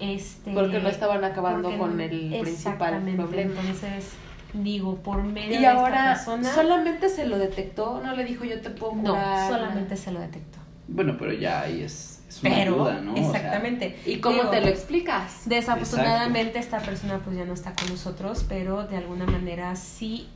Este, 0.00 0.52
Porque 0.52 0.78
no 0.78 0.88
estaban 0.88 1.24
acabando 1.24 1.76
con 1.76 2.00
el 2.00 2.08
principal 2.08 2.46
exactamente. 2.48 3.22
problema. 3.22 3.50
Entonces, 3.60 4.12
digo, 4.54 4.96
por 4.96 5.22
medio 5.24 5.56
Y 5.58 5.60
de 5.60 5.66
ahora, 5.66 6.12
esta 6.12 6.32
persona, 6.34 6.54
solamente 6.54 7.08
se 7.08 7.26
lo 7.26 7.38
detectó, 7.38 8.00
no 8.02 8.14
le 8.14 8.24
dijo 8.24 8.44
yo 8.44 8.60
te 8.60 8.70
puedo 8.70 8.94
no, 8.94 9.10
curar. 9.10 9.50
solamente 9.50 9.96
se 9.96 10.12
lo 10.12 10.20
detectó. 10.20 10.58
Bueno, 10.88 11.16
pero 11.18 11.32
ya 11.32 11.62
ahí 11.62 11.82
es, 11.82 12.21
es 12.36 12.42
una 12.42 12.54
Pero, 12.54 12.74
ayuda, 12.86 13.00
¿no? 13.00 13.12
O 13.12 13.16
sea, 13.16 13.26
exactamente. 13.26 13.98
¿Y 14.06 14.18
cómo 14.18 14.36
Digo, 14.36 14.50
te 14.50 14.60
lo 14.60 14.68
explicas? 14.68 15.42
Desafortunadamente 15.46 16.58
esta 16.58 16.78
persona 16.80 17.20
pues 17.24 17.36
ya 17.36 17.44
no 17.44 17.54
está 17.54 17.74
con 17.74 17.88
nosotros, 17.88 18.44
pero 18.48 18.86
de 18.86 18.96
alguna 18.96 19.26
manera 19.26 19.76
sí 19.76 20.28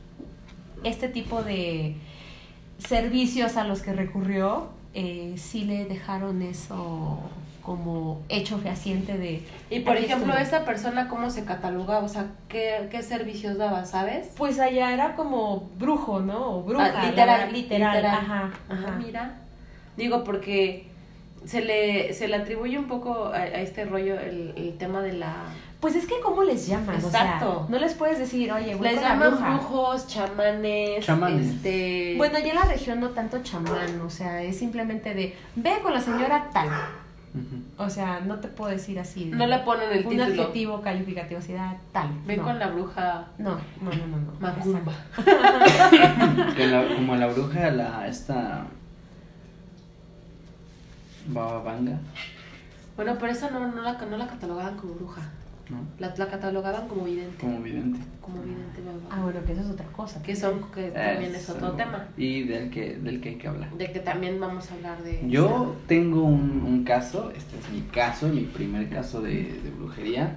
este 0.83 1.09
tipo 1.09 1.43
de 1.43 1.95
servicios 2.77 3.57
a 3.57 3.63
los 3.63 3.81
que 3.81 3.93
recurrió 3.93 4.69
eh, 4.93 5.33
sí 5.37 5.63
le 5.65 5.85
dejaron 5.85 6.41
eso 6.41 7.19
como 7.61 8.21
hecho 8.29 8.57
fehaciente 8.59 9.17
de... 9.17 9.43
Y 9.69 9.81
por 9.81 9.97
ejemplo, 9.97 10.33
estuvo. 10.33 10.57
esa 10.57 10.65
persona, 10.65 11.09
¿cómo 11.09 11.29
se 11.29 11.43
catalogaba? 11.43 11.99
O 11.99 12.07
sea, 12.07 12.27
¿qué, 12.47 12.87
qué 12.89 13.03
servicios 13.03 13.57
daba, 13.57 13.83
sabes? 13.83 14.29
Pues 14.37 14.57
allá 14.59 14.93
era 14.93 15.17
como 15.17 15.69
brujo, 15.77 16.21
¿no? 16.21 16.59
O 16.59 16.63
bruja. 16.63 16.93
Ah, 16.95 17.09
literal, 17.09 17.51
literal, 17.51 17.95
literal. 17.95 18.15
Ajá, 18.15 18.51
Ajá, 18.69 18.87
ajá. 18.87 18.91
mira. 18.97 19.35
Digo, 19.97 20.23
porque 20.23 20.86
se 21.47 21.61
le, 21.61 22.13
se 22.13 22.27
le 22.27 22.35
atribuye 22.35 22.77
un 22.77 22.87
poco 22.87 23.25
a, 23.27 23.37
a 23.37 23.61
este 23.61 23.85
rollo 23.85 24.19
el, 24.19 24.53
el 24.55 24.77
tema 24.77 25.01
de 25.01 25.13
la... 25.13 25.33
Pues 25.79 25.95
es 25.95 26.07
que 26.07 26.15
¿cómo 26.23 26.43
les 26.43 26.67
llaman? 26.67 26.95
O 26.95 27.07
Exacto. 27.07 27.59
sea, 27.59 27.69
no 27.69 27.77
les 27.79 27.93
puedes 27.93 28.17
decir, 28.19 28.51
oye, 28.51 28.73
voy 28.75 28.87
Les 28.87 28.95
con 28.95 29.03
la 29.03 29.09
llaman 29.09 29.29
bruja. 29.31 29.49
brujos, 29.53 30.07
chamanes, 30.07 31.05
Chamanes. 31.05 31.47
este... 31.47 32.15
Bueno, 32.17 32.39
ya 32.39 32.49
en 32.49 32.55
la 32.55 32.65
región 32.65 32.99
no 32.99 33.09
tanto 33.09 33.41
chamán, 33.43 34.01
o 34.01 34.09
sea, 34.09 34.41
es 34.43 34.57
simplemente 34.57 35.13
de, 35.13 35.35
ve 35.55 35.73
con 35.83 35.93
la 35.93 36.01
señora 36.01 36.49
tal. 36.51 36.69
O 37.77 37.87
sea, 37.91 38.19
no 38.21 38.39
te 38.39 38.47
puedo 38.47 38.71
decir 38.71 38.97
así. 38.97 39.25
no 39.25 39.45
le 39.45 39.59
ponen 39.59 39.91
el 39.91 40.03
un 40.07 40.09
título. 40.17 40.23
adjetivo 40.43 40.81
calificativo, 40.81 41.39
así, 41.39 41.53
ah, 41.55 41.77
tal. 41.91 42.07
Ven 42.25 42.37
no. 42.37 42.43
con 42.45 42.57
la 42.57 42.67
bruja 42.69 43.27
No, 43.37 43.51
no, 43.79 43.91
no, 43.91 44.07
no. 44.07 44.17
no. 44.17 44.31
Macumba. 44.39 44.91
Como 46.95 47.15
la 47.15 47.27
bruja, 47.27 47.69
la 47.69 48.07
esta 48.07 48.65
Baba 51.27 51.61
Vanga, 51.63 51.99
Bueno, 52.95 53.15
pero 53.19 53.31
esa 53.31 53.49
no, 53.49 53.67
no, 53.67 53.81
la, 53.81 53.93
no 53.93 54.17
la 54.17 54.27
catalogaban 54.27 54.75
como 54.77 54.93
bruja. 54.95 55.21
¿no? 55.69 55.79
La, 55.99 56.13
la 56.15 56.27
catalogaban 56.29 56.87
como 56.87 57.03
vidente. 57.03 57.37
Como 57.41 57.59
vidente. 57.61 57.99
Como 58.21 58.41
vidente, 58.41 58.79
Ah, 58.79 58.85
baba. 58.85 59.23
bueno, 59.23 59.23
Bueno, 59.41 59.45
que 59.45 59.51
eso 59.51 59.61
es 59.63 59.69
otra 59.69 59.85
cosa. 59.87 60.23
que 60.23 60.33
son 60.35 60.61
que 60.73 60.91
también 60.91 61.35
es 61.35 61.43
Eso. 61.43 61.53
otro 61.55 61.71
tema. 61.73 62.05
Y 62.15 62.43
del 62.43 62.69
que, 62.69 62.95
del 62.97 63.19
que 63.19 63.29
hay 63.29 63.35
que 63.35 63.47
hablar. 63.49 63.69
De 63.71 63.91
que 63.91 63.99
también 63.99 64.39
vamos 64.39 64.71
a 64.71 64.75
hablar 64.75 65.03
de. 65.03 65.29
Yo 65.29 65.75
tengo 65.87 66.23
un, 66.23 66.63
un 66.65 66.83
caso, 66.85 67.31
este 67.35 67.57
es 67.59 67.69
mi 67.69 67.81
caso, 67.81 68.29
mi 68.29 68.43
primer 68.45 68.89
caso 68.89 69.21
de, 69.21 69.59
de 69.61 69.69
brujería. 69.77 70.35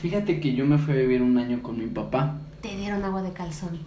Fíjate 0.00 0.40
que 0.40 0.54
yo 0.54 0.64
me 0.64 0.78
fui 0.78 0.94
a 0.94 0.96
vivir 0.96 1.20
un 1.22 1.36
año 1.38 1.62
con 1.62 1.78
mi 1.78 1.86
papá. 1.86 2.36
Te 2.62 2.74
dieron 2.76 3.04
agua 3.04 3.20
de 3.22 3.32
calzón. 3.32 3.78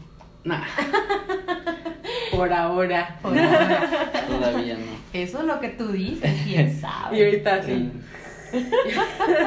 Nah, 0.43 0.61
Por 2.31 2.53
ahora. 2.53 3.17
Por 3.21 3.37
ahora. 3.37 4.11
Todavía 4.27 4.75
no. 4.75 4.97
Eso 5.13 5.39
es 5.39 5.45
lo 5.45 5.59
que 5.59 5.69
tú 5.69 5.89
dices, 5.89 6.31
quién 6.45 6.79
sabe. 6.79 7.17
Y 7.17 7.23
ahorita 7.23 7.63
sí. 7.63 7.91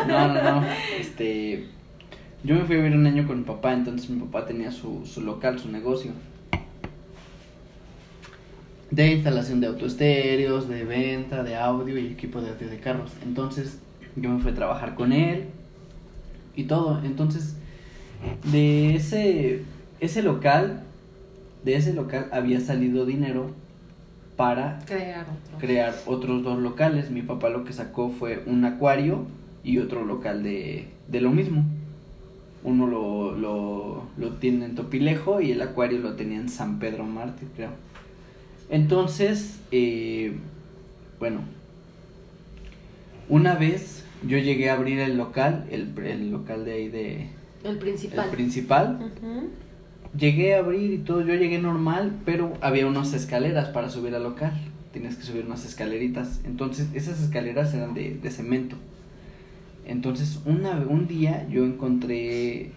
No, 0.06 0.28
no, 0.28 0.42
no. 0.42 0.66
Este, 0.98 1.66
yo 2.42 2.54
me 2.54 2.64
fui 2.64 2.76
a 2.76 2.78
vivir 2.78 2.96
un 2.96 3.06
año 3.06 3.26
con 3.26 3.38
mi 3.38 3.44
papá, 3.44 3.72
entonces 3.72 4.08
mi 4.10 4.20
papá 4.20 4.46
tenía 4.46 4.70
su, 4.70 5.06
su 5.06 5.20
local, 5.20 5.58
su 5.58 5.70
negocio. 5.70 6.12
De 8.90 9.12
instalación 9.12 9.60
de 9.60 9.68
autoestéreos, 9.68 10.68
de 10.68 10.84
venta, 10.84 11.42
de 11.42 11.56
audio 11.56 11.96
y 11.98 12.06
equipo 12.06 12.40
de 12.40 12.50
audio 12.50 12.68
de 12.68 12.78
carros. 12.78 13.12
Entonces 13.22 13.78
yo 14.16 14.30
me 14.30 14.40
fui 14.40 14.50
a 14.50 14.54
trabajar 14.54 14.94
con 14.94 15.12
él 15.12 15.44
y 16.56 16.64
todo. 16.64 17.00
Entonces, 17.04 17.56
de 18.50 18.96
ese, 18.96 19.62
ese 20.00 20.22
local, 20.22 20.82
de 21.64 21.76
ese 21.76 21.92
local 21.92 22.28
había 22.32 22.60
salido 22.60 23.06
dinero 23.06 23.52
para 24.40 24.78
Crear 24.86 25.26
otro. 25.26 25.58
crear 25.58 25.94
otros 26.06 26.42
dos 26.42 26.58
locales. 26.58 27.10
Mi 27.10 27.20
papá 27.20 27.50
lo 27.50 27.64
que 27.64 27.74
sacó 27.74 28.08
fue 28.08 28.42
un 28.46 28.64
acuario 28.64 29.26
y 29.62 29.76
otro 29.78 30.06
local 30.06 30.42
de, 30.42 30.88
de 31.08 31.20
lo 31.20 31.30
mismo. 31.30 31.62
Uno 32.64 32.86
lo, 32.86 33.36
lo, 33.36 34.04
lo 34.16 34.28
tiene 34.36 34.64
en 34.64 34.74
Topilejo 34.74 35.42
y 35.42 35.52
el 35.52 35.60
acuario 35.60 35.98
lo 35.98 36.14
tenía 36.14 36.38
en 36.38 36.48
San 36.48 36.78
Pedro 36.78 37.04
Mártir, 37.04 37.48
creo. 37.54 37.70
Entonces, 38.70 39.58
eh, 39.72 40.32
bueno, 41.18 41.40
una 43.28 43.56
vez 43.56 44.04
yo 44.26 44.38
llegué 44.38 44.70
a 44.70 44.74
abrir 44.74 45.00
el 45.00 45.18
local, 45.18 45.66
el, 45.70 45.92
el 46.04 46.30
local 46.30 46.64
de 46.64 46.72
ahí 46.72 46.88
de... 46.88 47.28
El 47.62 47.76
principal. 47.76 48.24
El 48.24 48.30
principal. 48.30 49.10
Llegué 50.18 50.54
a 50.54 50.58
abrir 50.58 50.92
y 50.92 50.98
todo, 50.98 51.20
yo 51.20 51.34
llegué 51.34 51.58
normal, 51.58 52.18
pero 52.24 52.54
había 52.60 52.86
unas 52.86 53.12
escaleras 53.14 53.68
para 53.68 53.88
subir 53.90 54.14
al 54.14 54.24
local. 54.24 54.52
Tienes 54.92 55.16
que 55.16 55.22
subir 55.22 55.46
unas 55.46 55.64
escaleritas. 55.64 56.40
Entonces, 56.44 56.88
esas 56.94 57.22
escaleras 57.22 57.72
eran 57.74 57.94
de, 57.94 58.16
de 58.16 58.30
cemento. 58.30 58.76
Entonces, 59.86 60.40
una, 60.44 60.72
un 60.88 61.06
día 61.06 61.46
yo 61.48 61.64
encontré 61.64 62.72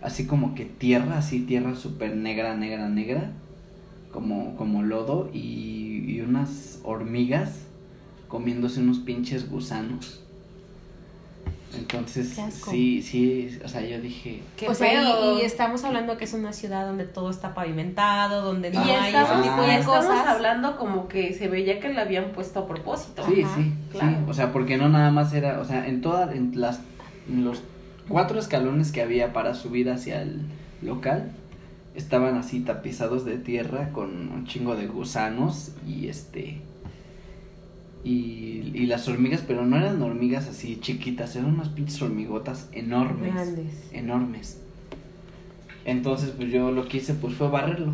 así 0.00 0.26
como 0.26 0.54
que 0.54 0.64
tierra, 0.64 1.18
así 1.18 1.40
tierra 1.40 1.74
súper 1.74 2.16
negra, 2.16 2.56
negra, 2.56 2.88
negra, 2.88 3.32
como, 4.12 4.56
como 4.56 4.82
lodo 4.82 5.30
y, 5.32 6.04
y 6.06 6.20
unas 6.20 6.80
hormigas 6.82 7.66
comiéndose 8.28 8.80
unos 8.80 8.98
pinches 8.98 9.50
gusanos. 9.50 10.23
Entonces, 11.78 12.38
sí, 12.70 13.02
sí, 13.02 13.58
o 13.64 13.68
sea, 13.68 13.80
yo 13.82 14.00
dije, 14.00 14.42
Qué 14.56 14.68
o 14.68 14.74
sea, 14.74 15.38
y- 15.38 15.40
estamos 15.42 15.84
hablando 15.84 16.16
que 16.16 16.24
es 16.24 16.32
una 16.34 16.52
ciudad 16.52 16.86
donde 16.86 17.04
todo 17.04 17.30
está 17.30 17.54
pavimentado, 17.54 18.42
donde 18.42 18.70
no 18.70 18.84
Y 18.86 18.90
hay 18.90 19.14
estamos, 19.14 19.30
ese 19.40 19.50
tipo 19.50 19.64
y 19.64 19.66
de 19.66 19.76
estamos 19.78 20.04
cosas. 20.06 20.26
hablando 20.26 20.76
como 20.76 21.08
que 21.08 21.32
se 21.34 21.48
veía 21.48 21.80
que 21.80 21.92
la 21.92 22.02
habían 22.02 22.32
puesto 22.32 22.60
a 22.60 22.66
propósito. 22.68 23.24
Sí, 23.26 23.42
Ajá, 23.42 23.56
sí, 23.56 23.72
claro. 23.92 24.16
sí. 24.18 24.24
O 24.30 24.34
sea, 24.34 24.52
porque 24.52 24.76
no 24.76 24.88
nada 24.88 25.10
más 25.10 25.32
era, 25.32 25.60
o 25.60 25.64
sea, 25.64 25.86
en 25.86 26.00
todas, 26.00 26.34
en 26.34 26.52
las, 26.60 26.80
en 27.28 27.44
los 27.44 27.62
cuatro 28.08 28.38
escalones 28.38 28.92
que 28.92 29.02
había 29.02 29.32
para 29.32 29.54
subir 29.54 29.90
hacia 29.90 30.22
el 30.22 30.42
local, 30.82 31.30
estaban 31.94 32.36
así 32.36 32.60
tapizados 32.60 33.24
de 33.24 33.38
tierra 33.38 33.90
con 33.92 34.10
un 34.32 34.46
chingo 34.46 34.74
de 34.76 34.86
gusanos 34.86 35.72
y 35.86 36.08
este, 36.08 36.60
y, 38.04 38.70
y 38.74 38.86
las 38.86 39.08
hormigas, 39.08 39.42
pero 39.46 39.64
no 39.64 39.76
eran 39.76 40.00
hormigas 40.02 40.46
así 40.48 40.78
chiquitas, 40.80 41.34
eran 41.36 41.54
unas 41.54 41.70
pinches 41.70 42.00
hormigotas 42.02 42.68
enormes. 42.72 43.32
Grandes. 43.34 43.88
Enormes. 43.92 44.60
Entonces, 45.84 46.30
pues 46.36 46.50
yo 46.50 46.70
lo 46.70 46.86
que 46.88 46.98
hice, 46.98 47.14
pues 47.14 47.34
fue 47.34 47.48
barrerlo, 47.48 47.92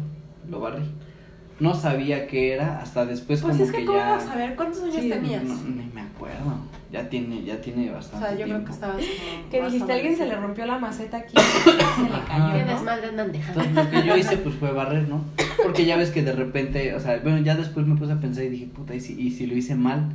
lo 0.48 0.60
barrí. 0.60 0.84
No 1.58 1.74
sabía 1.74 2.26
qué 2.26 2.52
era, 2.54 2.80
hasta 2.80 3.04
después 3.04 3.42
Pues 3.42 3.52
como 3.52 3.64
es 3.64 3.70
que, 3.70 3.78
que 3.80 3.84
¿cómo 3.84 3.98
ya... 3.98 4.16
a 4.32 4.36
ver 4.36 4.56
cuántos 4.56 4.82
años 4.82 4.94
Sí, 4.94 5.10
tenías? 5.10 5.44
No, 5.44 5.54
ni 5.62 5.84
me 5.92 6.00
acuerdo. 6.00 6.54
Ya 6.90 7.08
tiene, 7.08 7.44
ya 7.44 7.60
tiene 7.60 7.90
o 7.90 7.94
bastante 7.94 8.26
sea, 8.26 8.30
yo 8.34 8.44
creo 8.44 8.46
tiempo. 8.46 8.66
que 8.66 8.72
estabas 8.72 8.96
como 8.96 9.50
Que 9.50 9.62
dijiste, 9.64 9.92
o 9.92 9.94
alguien 9.94 10.16
se 10.16 10.26
le 10.26 10.36
rompió 10.36 10.66
la 10.66 10.78
maceta 10.78 11.18
aquí, 11.18 11.34
se 11.36 11.70
le 12.02 12.24
cayó, 12.26 12.52
Qué 12.54 12.64
¿no? 12.64 12.72
desmadre 12.72 13.08
andan 13.08 13.30
dejando. 13.32 13.60
Entonces 13.62 13.84
lo 13.94 14.00
que 14.00 14.06
yo 14.08 14.16
hice 14.16 14.36
pues 14.38 14.54
fue 14.54 14.72
barrer, 14.72 15.06
¿no? 15.08 15.22
Porque 15.62 15.84
ya 15.86 15.96
ves 15.96 16.10
que 16.10 16.22
de 16.22 16.32
repente, 16.32 16.94
o 16.94 17.00
sea, 17.00 17.18
bueno, 17.22 17.38
ya 17.38 17.54
después 17.56 17.86
me 17.86 17.96
puse 17.96 18.12
a 18.12 18.20
pensar 18.20 18.44
y 18.44 18.48
dije, 18.48 18.66
puta, 18.66 18.94
¿y 18.94 19.00
si, 19.00 19.20
y 19.20 19.30
si 19.30 19.46
lo 19.46 19.56
hice 19.56 19.74
mal? 19.74 20.10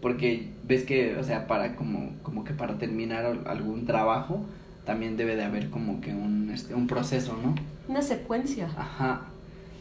Porque 0.00 0.48
ves 0.66 0.84
que, 0.84 1.16
o 1.16 1.24
sea, 1.24 1.46
para 1.46 1.76
como, 1.76 2.10
como 2.22 2.44
que 2.44 2.52
para 2.54 2.78
terminar 2.78 3.24
al- 3.24 3.46
algún 3.46 3.86
trabajo, 3.86 4.44
también 4.84 5.16
debe 5.16 5.36
de 5.36 5.44
haber 5.44 5.70
como 5.70 6.00
que 6.00 6.12
un, 6.14 6.50
este, 6.52 6.74
un 6.74 6.86
proceso, 6.86 7.36
¿no? 7.42 7.54
Una 7.88 8.02
secuencia. 8.02 8.68
Ajá. 8.76 9.22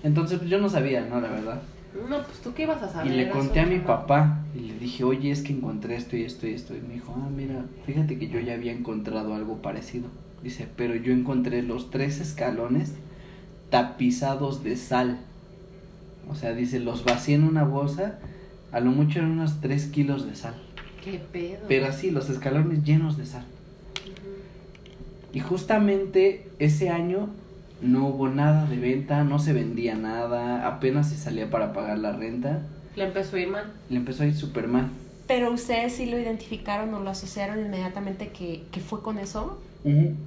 Entonces 0.04 0.38
pues 0.39 0.49
yo 0.49 0.60
no 0.60 0.69
sabía, 0.69 1.06
¿no? 1.10 1.19
La 1.21 1.30
verdad. 1.30 1.62
No, 2.10 2.21
pues 2.23 2.39
tú 2.43 2.54
qué 2.54 2.63
ibas 2.63 2.82
a 2.84 2.89
saber. 2.91 3.12
Y 3.12 3.15
le 3.15 3.30
conté 3.30 3.60
a 3.62 3.65
mi 3.65 3.80
papá 3.80 4.39
y 4.56 4.60
le 4.60 4.78
dije, 4.78 5.04
oye, 5.04 5.32
es 5.32 5.41
que 5.43 5.54
encontré 5.54 5.95
esto 5.95 6.17
y 6.17 6.23
esto 6.23 6.45
y 6.47 6.51
esto. 6.54 6.75
Y 6.75 6.82
me 6.82 6.95
dijo, 6.95 7.15
ah, 7.17 7.30
mira, 7.36 7.63
fíjate 7.86 8.17
que 8.19 8.28
yo 8.28 8.39
ya 8.39 8.54
había 8.54 8.71
encontrado 8.73 9.34
algo 9.34 9.62
parecido. 9.62 10.08
Dice, 10.43 10.67
pero 10.75 10.95
yo 10.95 11.13
encontré 11.13 11.62
los 11.63 11.89
tres 11.89 12.19
escalones 12.19 12.93
tapizados 13.69 14.63
de 14.63 14.75
sal. 14.75 15.19
O 16.30 16.36
sea, 16.36 16.54
dice, 16.54 16.80
los 16.80 17.04
vacié 17.04 17.36
en 17.36 17.43
una 17.43 17.63
bolsa, 17.63 18.19
a 18.71 18.80
lo 18.80 18.91
mucho 18.91 19.19
eran 19.19 19.32
unos 19.32 19.62
tres 19.62 19.88
kilos 19.88 20.25
de 20.25 20.36
sal. 20.36 20.56
Qué 21.04 21.19
pedo. 21.32 21.65
Pero 21.67 21.88
así, 21.88 22.12
los 22.12 22.30
escalones 22.30 22.84
llenos 22.84 23.17
de 23.17 23.25
sal. 23.25 23.45
Y 25.34 25.39
justamente 25.39 26.47
ese 26.60 26.89
año 26.89 27.30
no 27.82 28.08
hubo 28.08 28.30
nada 28.30 28.65
de 28.67 28.78
venta, 28.78 29.23
no 29.23 29.38
se 29.38 29.54
vendía 29.54 29.95
nada, 29.95 30.65
apenas 30.65 31.10
se 31.10 31.17
salía 31.17 31.49
para 31.49 31.73
pagar 31.73 31.99
la 31.99 32.13
renta. 32.13 32.62
Le 32.95 33.04
empezó 33.04 33.36
a 33.36 33.39
ir 33.39 33.49
mal. 33.49 33.73
Le 33.89 33.97
empezó 33.97 34.23
a 34.23 34.28
ir 34.28 34.36
súper 34.36 34.67
mal. 34.67 34.89
Pero 35.27 35.51
ustedes 35.51 35.93
sí 35.93 36.05
lo 36.05 36.19
identificaron 36.19 36.93
o 36.93 36.99
lo 36.99 37.09
asociaron 37.09 37.59
inmediatamente 37.59 38.29
que, 38.29 38.63
que 38.71 38.79
fue 38.79 39.01
con 39.01 39.17
eso. 39.17 39.59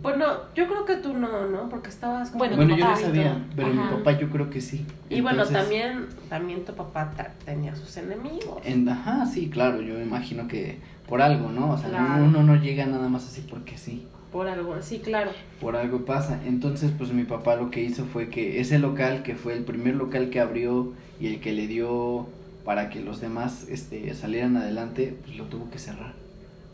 Bueno, 0.02 0.24
yo 0.54 0.68
creo 0.68 0.84
que 0.84 0.96
tú 0.98 1.14
no, 1.14 1.48
¿no? 1.48 1.68
Porque 1.68 1.88
estabas 1.88 2.28
como 2.30 2.38
Bueno, 2.38 2.54
Bueno, 2.56 2.74
tu 2.74 2.78
yo 2.80 2.84
no 2.84 2.90
papá. 2.92 3.02
sabía, 3.04 3.44
pero 3.56 3.68
mi 3.74 3.82
papá 3.88 4.12
yo 4.16 4.30
creo 4.30 4.50
que 4.50 4.60
sí. 4.60 4.86
Y 5.10 5.20
bueno, 5.20 5.44
también, 5.46 6.06
también 6.28 6.64
tu 6.64 6.74
papá 6.74 7.10
tenía 7.44 7.74
sus 7.74 7.96
enemigos. 7.96 8.60
En, 8.64 8.88
ajá, 8.88 9.26
sí, 9.26 9.50
claro, 9.50 9.80
yo 9.82 9.94
me 9.94 10.02
imagino 10.04 10.46
que 10.46 10.78
por 11.08 11.22
algo, 11.22 11.50
¿no? 11.50 11.72
O 11.72 11.76
sea, 11.78 11.88
Claro. 11.88 12.22
uno 12.24 12.44
no 12.44 12.54
llega 12.54 12.86
nada 12.86 13.08
más 13.08 13.26
así 13.26 13.44
porque 13.50 13.76
sí. 13.78 14.06
Por 14.30 14.46
algo, 14.46 14.76
sí, 14.80 15.00
claro. 15.00 15.32
por 15.60 15.74
algo 15.74 16.04
pasa. 16.04 16.38
Entonces, 16.46 16.92
pues 16.96 17.10
mi 17.12 17.24
papá 17.24 17.56
lo 17.56 17.70
que 17.72 17.82
hizo 17.82 18.04
fue 18.04 18.28
que 18.28 18.60
ese 18.60 18.78
local, 18.78 19.24
que 19.24 19.34
fue 19.34 19.54
el 19.54 19.64
primer 19.64 19.96
local 19.96 20.30
que 20.30 20.38
abrió 20.38 20.92
y 21.18 21.26
el 21.28 21.40
que 21.40 21.50
le 21.52 21.66
dio 21.66 22.28
para 22.68 22.90
que 22.90 23.00
los 23.00 23.18
demás 23.22 23.66
este, 23.70 24.12
salieran 24.12 24.58
adelante, 24.58 25.16
pues 25.24 25.38
lo 25.38 25.44
tuvo 25.44 25.70
que 25.70 25.78
cerrar. 25.78 26.12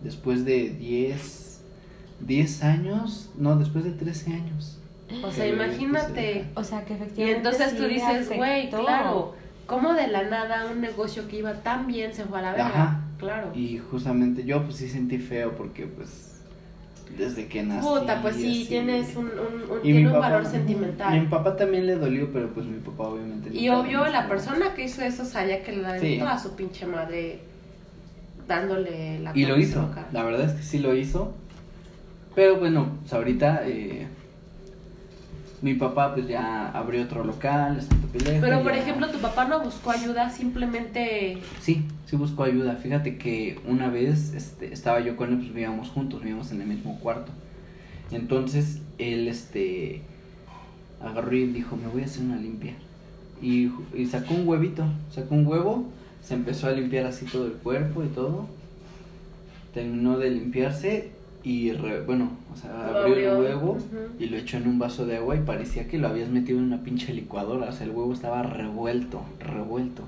Después 0.02 0.44
de 0.44 0.70
10, 0.70 1.60
10 2.18 2.64
años, 2.64 3.30
no, 3.38 3.56
después 3.56 3.84
de 3.84 3.92
13 3.92 4.32
años. 4.32 4.80
O 5.22 5.30
sea, 5.30 5.46
imagínate. 5.46 6.46
O 6.56 6.64
sea, 6.64 6.84
que 6.84 6.94
Y 6.94 6.96
efectivamente. 6.96 7.36
entonces 7.36 7.70
sí 7.70 7.76
tú 7.76 7.84
dices, 7.84 8.28
güey, 8.36 8.70
claro, 8.70 9.36
¿cómo 9.66 9.94
de 9.94 10.08
la 10.08 10.24
nada 10.24 10.66
un 10.68 10.80
negocio 10.80 11.28
que 11.28 11.38
iba 11.38 11.62
tan 11.62 11.86
bien 11.86 12.12
se 12.12 12.24
fue 12.24 12.40
a 12.40 12.42
la 12.42 12.50
verga? 12.50 12.66
Ajá. 12.66 13.00
Claro. 13.20 13.52
Y 13.54 13.78
justamente 13.78 14.44
yo 14.44 14.64
pues 14.64 14.78
sí 14.78 14.88
sentí 14.88 15.18
feo 15.18 15.54
porque 15.54 15.86
pues 15.86 16.33
desde 17.18 17.46
que 17.46 17.62
nací. 17.62 17.86
Puta, 17.86 18.20
pues 18.22 18.36
sí, 18.36 18.50
así. 18.62 18.66
tienes 18.68 19.14
un, 19.16 19.26
un, 19.26 19.70
un- 19.70 19.78
Y 19.80 19.82
tiene 19.82 20.00
mi 20.00 20.06
un 20.06 20.12
papá- 20.12 20.28
valor 20.30 20.42
Mi 20.44 20.48
sentimental. 20.50 21.28
papá 21.28 21.56
también 21.56 21.86
le 21.86 21.94
dolió, 21.96 22.32
pero 22.32 22.48
pues 22.52 22.66
mi 22.66 22.78
papá 22.80 23.04
obviamente. 23.08 23.50
Y 23.52 23.68
obvio, 23.68 24.04
la 24.06 24.28
persona 24.28 24.74
que 24.74 24.84
hizo 24.84 25.02
eso 25.02 25.24
sabía 25.24 25.62
que 25.62 25.72
le 25.72 25.82
Sí. 26.00 26.06
aventó 26.18 26.28
a 26.28 26.38
su 26.38 26.56
pinche 26.56 26.86
madre 26.86 27.38
dándole 28.48 29.20
la 29.20 29.32
Y 29.34 29.46
lo 29.46 29.58
hizo, 29.58 29.88
la 30.12 30.22
verdad 30.22 30.42
es 30.46 30.52
que 30.52 30.62
sí 30.62 30.78
lo 30.78 30.94
hizo. 30.94 31.32
Pero 32.34 32.56
bueno, 32.56 32.88
pues 33.00 33.12
ahorita 33.12 33.62
eh, 33.64 34.08
mi 35.64 35.72
papá 35.72 36.12
pues 36.14 36.28
ya 36.28 36.68
abrió 36.72 37.02
otro 37.04 37.24
local, 37.24 37.78
está 37.78 37.96
Pero, 38.12 38.62
por 38.62 38.74
ya- 38.74 38.80
ejemplo, 38.82 39.08
tu 39.10 39.18
papá 39.18 39.46
no 39.46 39.60
buscó 39.64 39.92
ayuda, 39.92 40.28
simplemente... 40.28 41.38
Sí, 41.62 41.86
sí 42.04 42.16
buscó 42.16 42.44
ayuda. 42.44 42.76
Fíjate 42.76 43.16
que 43.16 43.58
una 43.66 43.88
vez 43.88 44.34
este, 44.34 44.74
estaba 44.74 45.00
yo 45.00 45.16
con 45.16 45.30
él, 45.30 45.36
pues 45.38 45.48
vivíamos 45.54 45.88
juntos, 45.88 46.20
vivíamos 46.20 46.52
en 46.52 46.60
el 46.60 46.66
mismo 46.66 46.98
cuarto. 47.00 47.32
Entonces 48.12 48.82
él 48.98 49.26
este 49.26 50.02
agarró 51.02 51.34
y 51.34 51.46
dijo, 51.46 51.76
me 51.76 51.88
voy 51.88 52.02
a 52.02 52.04
hacer 52.04 52.22
una 52.24 52.36
limpia. 52.36 52.74
Y, 53.40 53.70
y 53.94 54.04
sacó 54.04 54.34
un 54.34 54.46
huevito, 54.46 54.84
sacó 55.10 55.34
un 55.34 55.46
huevo, 55.46 55.88
se 56.22 56.34
empezó 56.34 56.66
a 56.66 56.72
limpiar 56.72 57.06
así 57.06 57.24
todo 57.24 57.46
el 57.46 57.54
cuerpo 57.54 58.04
y 58.04 58.08
todo. 58.08 58.48
Terminó 59.72 60.18
de 60.18 60.30
limpiarse 60.30 61.10
y, 61.44 61.72
re- 61.72 62.02
bueno, 62.02 62.30
o 62.52 62.56
sea, 62.56 62.70
Lo 62.90 62.98
abrió 63.00 63.32
el 63.36 63.38
huevo 63.40 63.78
y 64.18 64.26
lo 64.26 64.36
echó 64.38 64.56
en 64.56 64.66
un 64.66 64.78
vaso 64.78 65.04
de 65.06 65.18
agua 65.18 65.36
y 65.36 65.40
parecía 65.40 65.86
que 65.86 65.98
lo 65.98 66.08
habías 66.08 66.30
metido 66.30 66.58
en 66.58 66.64
una 66.64 66.82
pinche 66.82 67.12
licuadora. 67.12 67.68
O 67.68 67.72
sea, 67.72 67.84
el 67.86 67.92
huevo 67.92 68.12
estaba 68.12 68.42
revuelto, 68.42 69.22
revuelto. 69.40 70.02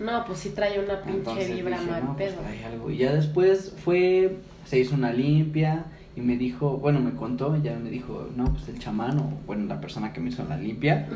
No, 0.00 0.24
pues 0.26 0.38
sí 0.40 0.50
trae 0.50 0.78
una 0.78 1.00
pinche 1.02 1.18
Entonces 1.18 1.54
vibra 1.54 1.78
dije, 1.78 1.90
mal 1.90 2.04
no, 2.04 2.16
pues 2.16 2.32
pedo. 2.34 2.42
hay 2.46 2.62
algo. 2.72 2.90
Y 2.90 2.98
ya 2.98 3.12
después 3.14 3.74
fue, 3.84 4.36
se 4.66 4.78
hizo 4.78 4.94
una 4.94 5.12
limpia 5.12 5.86
y 6.14 6.20
me 6.20 6.36
dijo, 6.36 6.76
bueno, 6.78 7.00
me 7.00 7.12
contó, 7.14 7.56
ya 7.62 7.76
me 7.78 7.90
dijo, 7.90 8.28
no, 8.36 8.44
pues 8.52 8.68
el 8.68 8.78
chamán, 8.78 9.18
o 9.18 9.32
bueno, 9.46 9.64
la 9.66 9.80
persona 9.80 10.12
que 10.12 10.20
me 10.20 10.28
hizo 10.28 10.44
la 10.44 10.56
limpia, 10.56 11.08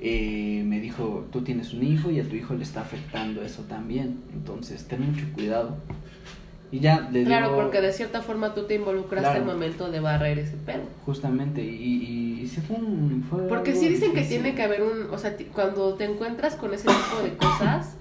eh, 0.00 0.62
me 0.66 0.80
dijo, 0.80 1.26
tú 1.32 1.42
tienes 1.42 1.72
un 1.74 1.82
hijo 1.84 2.10
y 2.10 2.20
a 2.20 2.24
tu 2.24 2.34
hijo 2.36 2.54
le 2.54 2.62
está 2.62 2.80
afectando 2.80 3.42
eso 3.42 3.62
también. 3.68 4.16
Entonces, 4.32 4.86
ten 4.88 5.02
mucho 5.12 5.26
cuidado. 5.34 5.76
Y 6.76 6.80
ya 6.80 7.08
le 7.10 7.24
Claro, 7.24 7.54
porque 7.56 7.80
de 7.80 7.92
cierta 7.92 8.22
forma 8.22 8.54
tú 8.54 8.64
te 8.64 8.74
involucraste 8.74 9.30
Claro. 9.30 9.40
al 9.40 9.46
momento 9.46 9.90
de 9.90 10.00
barrer 10.00 10.38
ese 10.38 10.56
pedo. 10.56 10.82
Justamente, 11.04 11.62
y, 11.62 11.68
y, 11.68 12.40
y 12.42 12.48
sí 12.48 12.60
fue 12.60 12.76
un... 12.76 13.24
fue 13.28 13.48
Porque 13.48 13.74
sí 13.74 13.88
dicen 13.88 14.12
que 14.12 14.22
tiene 14.22 14.54
que 14.54 14.62
haber 14.62 14.82
un, 14.82 15.08
o 15.12 15.18
sea, 15.18 15.36
cuando 15.54 15.94
te 15.94 16.04
encuentras 16.04 16.54
con 16.56 16.74
ese 16.74 16.88
tipo 16.88 17.22
de 17.22 17.36
cosas, 17.36 17.94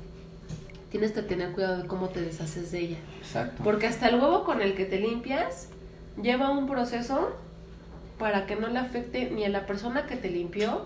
tienes 0.92 1.12
que 1.12 1.22
tener 1.22 1.52
cuidado 1.52 1.82
de 1.84 1.88
cómo 1.88 2.10
te 2.10 2.22
deshaces 2.22 2.72
de 2.72 2.80
ella. 2.80 2.98
Exacto. 3.20 3.64
Porque 3.64 3.88
hasta 3.88 4.08
el 4.10 4.16
huevo 4.16 4.44
con 4.44 4.62
el 4.62 4.76
que 4.76 4.86
te 4.86 5.00
limpias 5.00 5.70
lleva 6.22 6.50
un 6.52 6.68
proceso 6.68 7.32
para 8.18 8.46
que 8.46 8.56
no 8.56 8.68
le 8.70 8.80
afecte 8.80 9.30
ni 9.32 9.44
a 9.46 9.50
la 9.50 9.66
persona 9.66 10.06
que 10.06 10.16
te 10.16 10.30
limpió 10.30 10.86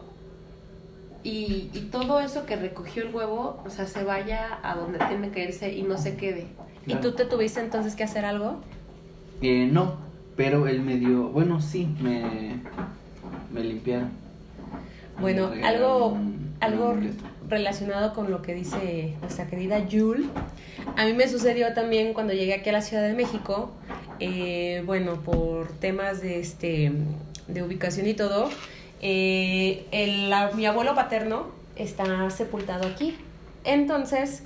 y, 1.24 1.70
y 1.74 1.90
todo 1.92 2.20
eso 2.22 2.46
que 2.46 2.56
recogió 2.56 3.04
el 3.04 3.14
huevo, 3.14 3.62
o 3.66 3.70
sea, 3.70 3.86
se 3.86 4.04
vaya 4.04 4.58
a 4.64 4.76
donde 4.76 5.00
tiene 5.00 5.32
que 5.32 5.44
irse 5.44 5.74
y 5.74 5.84
no 5.84 5.98
se 5.98 6.16
quede. 6.16 6.48
¿Y 6.86 6.96
tú 6.96 7.12
te 7.14 7.26
tuviste 7.26 7.60
entonces 7.60 7.96
que 7.96 8.04
hacer 8.04 8.26
algo? 8.26 8.62
Eh, 9.42 9.68
no, 9.72 9.98
pero 10.36 10.68
él 10.68 10.82
me 10.82 10.98
dio, 10.98 11.30
bueno, 11.30 11.62
sí, 11.62 11.88
me, 12.02 12.58
me 13.54 13.62
limpiaron. 13.64 14.10
Bueno, 15.20 15.50
Me 15.50 15.64
algo, 15.66 16.08
un- 16.08 16.54
algo 16.62 16.96
relacionado 17.50 18.14
con 18.14 18.32
lo 18.32 18.42
que 18.42 18.54
dice 18.54 19.16
nuestra 19.22 19.48
querida 19.48 19.80
Yul. 19.88 20.30
A 20.98 21.06
mí 21.06 21.14
me 21.14 21.28
sucedió 21.28 21.74
también 21.74 22.14
cuando 22.14 22.34
llegué 22.34 22.54
aquí 22.54 22.70
a 22.70 22.74
la 22.74 22.82
Ciudad 22.82 23.04
de 23.04 23.14
México. 23.14 23.72
eh, 24.22 24.84
bueno, 24.86 25.14
por 25.22 25.68
temas 25.80 26.22
de 26.22 26.42
este 26.42 26.92
de 27.48 27.64
ubicación 27.64 28.06
y 28.08 28.14
todo. 28.14 28.50
eh, 29.02 29.86
el- 29.92 30.30
la- 30.30 30.52
mi 30.52 30.66
abuelo 30.66 30.94
paterno 30.94 31.48
está 31.78 32.30
sepultado 32.30 32.86
aquí. 32.86 33.16
Entonces, 33.64 34.44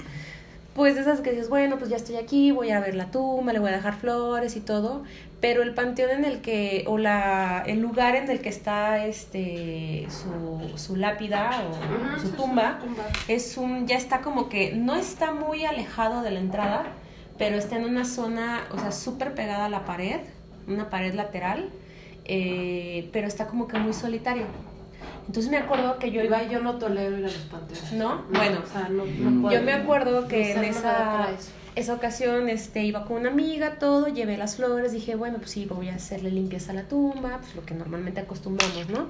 pues 0.76 0.96
de 0.96 1.02
esas 1.02 1.22
que 1.22 1.32
dices, 1.32 1.50
bueno, 1.50 1.78
pues 1.78 1.90
ya 1.90 1.98
estoy 1.98 2.16
aquí, 2.16 2.52
voy 2.52 2.72
a 2.72 2.80
ver 2.80 2.96
la 2.96 3.12
tumba, 3.12 3.54
le 3.54 3.60
voy 3.60 3.70
a 3.70 3.74
dejar 3.74 3.96
flores 3.96 4.56
y 4.56 4.60
todo, 4.60 5.04
pero 5.40 5.62
el 5.62 5.74
panteón 5.74 6.10
en 6.12 6.26
el 6.26 6.42
que, 6.42 6.84
o 6.88 6.98
la, 6.98 7.64
el 7.68 7.80
lugar 7.80 8.16
en 8.16 8.30
el 8.30 8.42
que 8.42 8.50
está 8.50 9.06
este 9.06 10.08
su, 10.10 10.78
su 10.78 10.96
lápida 10.96 11.64
o 11.70 12.20
su 12.20 12.30
tumba, 12.32 12.80
es 13.28 13.58
un, 13.58 13.88
ya 13.88 13.98
está 13.98 14.22
como 14.22 14.50
que, 14.50 14.74
no 14.74 14.96
está 14.96 15.32
muy 15.32 15.66
alejado 15.66 16.24
de 16.24 16.32
la 16.32 16.40
entrada, 16.40 16.86
pero 17.38 17.58
está 17.58 17.78
en 17.78 17.86
una 17.86 18.06
zona, 18.06 18.64
o 18.72 18.80
sea, 18.80 18.92
súper 18.92 19.36
pegada 19.36 19.66
a 19.66 19.70
la 19.70 19.86
pared, 19.86 20.22
una 20.68 20.90
pared 20.90 21.14
lateral, 21.14 21.70
eh, 22.26 23.10
pero 23.12 23.28
está 23.28 23.48
como 23.48 23.68
que 23.68 23.78
muy 23.78 23.94
solitario. 23.94 24.46
Entonces 25.28 25.50
me 25.52 25.58
acuerdo 25.58 25.98
que 26.00 26.12
yo 26.12 26.22
iba, 26.22 26.44
Yo, 26.44 26.54
yo 26.54 26.60
no 26.62 26.76
tolero 26.78 27.18
ir 27.18 27.26
a 27.26 27.28
los 27.28 27.38
panteones. 27.38 27.94
¿no? 27.94 28.24
Bueno, 28.34 28.60
o 28.64 28.72
sea, 28.72 28.90
no, 28.90 29.04
puedo. 29.42 29.56
yo 29.56 29.64
me 29.64 29.74
acuerdo 29.74 30.28
que 30.28 30.54
No 30.54 30.62
en 30.62 30.70
esa, 30.70 31.30
esa 31.76 31.94
ocasión 31.94 32.50
este, 32.50 32.84
iba 32.84 33.06
con 33.06 33.18
una 33.18 33.30
amiga, 33.30 33.80
todo, 33.80 34.08
llevé 34.08 34.38
las 34.38 34.58
flores, 34.58 34.92
dije, 34.92 35.16
bueno, 35.16 35.38
pues 35.38 35.52
sí, 35.52 35.66
voy 35.66 35.90
a 35.90 35.96
hacerle 35.96 36.32
limpieza 36.32 36.72
a 36.72 36.76
la 36.76 36.84
tumba, 36.84 37.40
pues 37.40 37.56
lo 37.56 37.66
que 37.66 37.74
normalmente 37.74 38.20
acostumbramos, 38.20 38.90
¿no? 38.90 39.08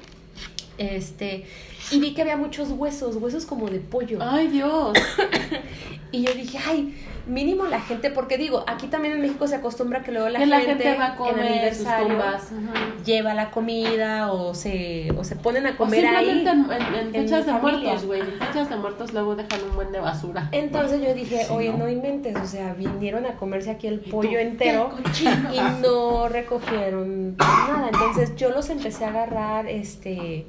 Este, 0.77 1.45
y 1.91 1.99
vi 1.99 2.13
que 2.13 2.21
había 2.21 2.37
muchos 2.37 2.69
huesos, 2.71 3.15
huesos 3.17 3.45
como 3.45 3.69
de 3.69 3.79
pollo. 3.79 4.19
Ay, 4.21 4.47
Dios. 4.47 4.97
Y 6.11 6.21
yo 6.21 6.31
dije, 6.35 6.59
ay, 6.63 6.93
mínimo 7.25 7.65
la 7.67 7.79
gente, 7.79 8.09
porque 8.09 8.37
digo, 8.37 8.63
aquí 8.67 8.87
también 8.87 9.13
en 9.15 9.21
México 9.21 9.47
se 9.47 9.55
acostumbra 9.55 10.03
que 10.03 10.11
luego 10.11 10.29
la, 10.29 10.39
que 10.39 10.45
la 10.45 10.59
gente, 10.59 10.83
gente 10.83 10.99
va 10.99 11.05
a 11.05 11.09
en 11.11 11.15
comer 11.15 11.35
sus 11.73 11.85
aniversario 11.87 12.07
tumbas. 12.07 12.43
Ajá. 12.51 12.85
lleva 13.05 13.33
la 13.33 13.49
comida 13.51 14.31
o 14.31 14.53
se, 14.53 15.11
o 15.17 15.23
se 15.23 15.35
ponen 15.35 15.65
a 15.67 15.71
O 15.71 15.77
comer 15.77 16.05
ahí. 16.05 16.25
simplemente 16.25 16.49
en, 16.51 16.81
en- 16.81 16.93
en 16.95 17.05
en 17.15 17.23
fechas 17.23 17.45
de 17.45 17.51
familia. 17.53 17.79
muertos, 17.79 18.05
güey. 18.05 18.19
En 18.21 18.31
fechas 18.39 18.69
de 18.69 18.75
muertos 18.75 19.13
luego 19.13 19.35
dejan 19.35 19.59
un 19.69 19.75
buen 19.75 19.91
de 19.91 19.99
basura. 19.99 20.49
Entonces 20.51 21.01
yo 21.01 21.13
dije, 21.13 21.45
Sí, 21.45 21.53
oye, 21.53 21.69
¿no? 21.71 21.77
no 21.79 21.89
inventes, 21.89 22.35
o 22.35 22.45
sea, 22.45 22.73
vinieron 22.73 23.25
a 23.25 23.33
comerse 23.37 23.71
aquí 23.71 23.87
el 23.87 23.99
pollo 24.01 24.39
entero 24.39 24.91
y 25.53 25.81
no 25.81 26.27
recogieron 26.29 27.37
nada. 27.37 27.89
Entonces 27.91 28.35
yo 28.35 28.49
los 28.49 28.69
empecé 28.69 29.05
a 29.05 29.09
agarrar, 29.09 29.67
este, 29.67 30.45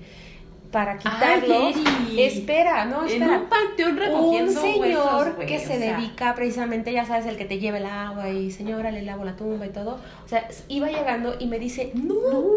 para 0.75 0.99
quitarlos. 0.99 1.77
Eri. 1.77 2.21
espera, 2.25 2.85
no, 2.85 3.03
En 3.05 3.23
espera. 3.23 3.39
un 3.39 3.45
panteón 3.49 3.93
Un 3.93 3.97
recogiendo 3.97 4.61
señor 4.61 4.81
huesos, 4.81 5.37
güey, 5.37 5.47
que 5.47 5.61
se 5.61 5.79
sea. 5.79 5.97
dedica 5.97 6.35
precisamente, 6.35 6.93
ya 6.93 7.07
sabes, 7.07 7.27
el 7.27 7.37
que 7.37 7.45
te 7.45 7.61
lleva 7.61 7.79
el 7.79 7.87
agua 7.87 8.29
y 8.29 8.51
señora, 8.51 8.91
le 8.91 9.03
lavo 9.03 9.25
la 9.25 9.37
tumba 9.37 9.67
y 9.67 9.69
todo. 9.69 10.01
O 10.25 10.29
sea, 10.29 10.49
iba 10.67 10.89
llegando 10.89 11.37
y 11.39 11.47
me 11.47 11.61
dice, 11.61 11.93
no, 11.95 12.15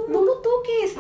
no, 0.10 0.22
lo 0.24 0.34
toques. 0.40 0.96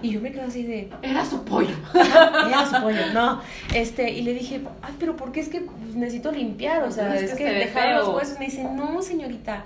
Y 0.00 0.10
yo 0.10 0.22
me 0.22 0.32
quedo 0.32 0.46
así 0.46 0.62
de, 0.62 0.88
Era 1.02 1.26
su 1.26 1.44
pollo. 1.44 1.74
ya 1.94 2.66
su 2.66 2.82
pollo, 2.82 3.12
no. 3.12 3.42
Este, 3.74 4.10
y 4.12 4.22
le 4.22 4.32
dije, 4.32 4.62
ay, 4.80 4.94
pero 4.98 5.14
¿por 5.14 5.32
qué 5.32 5.40
es 5.40 5.50
que 5.50 5.62
necesito 5.94 6.32
limpiar? 6.32 6.84
O 6.84 6.90
sea, 6.90 7.14
Es 7.16 7.24
es, 7.24 7.30
que 7.32 7.44
que, 7.44 7.50
dejar 7.52 7.96
los 7.96 8.08
huesos. 8.08 8.38
Me 8.38 8.46
dice, 8.46 8.64
no, 8.64 9.02
señorita. 9.02 9.62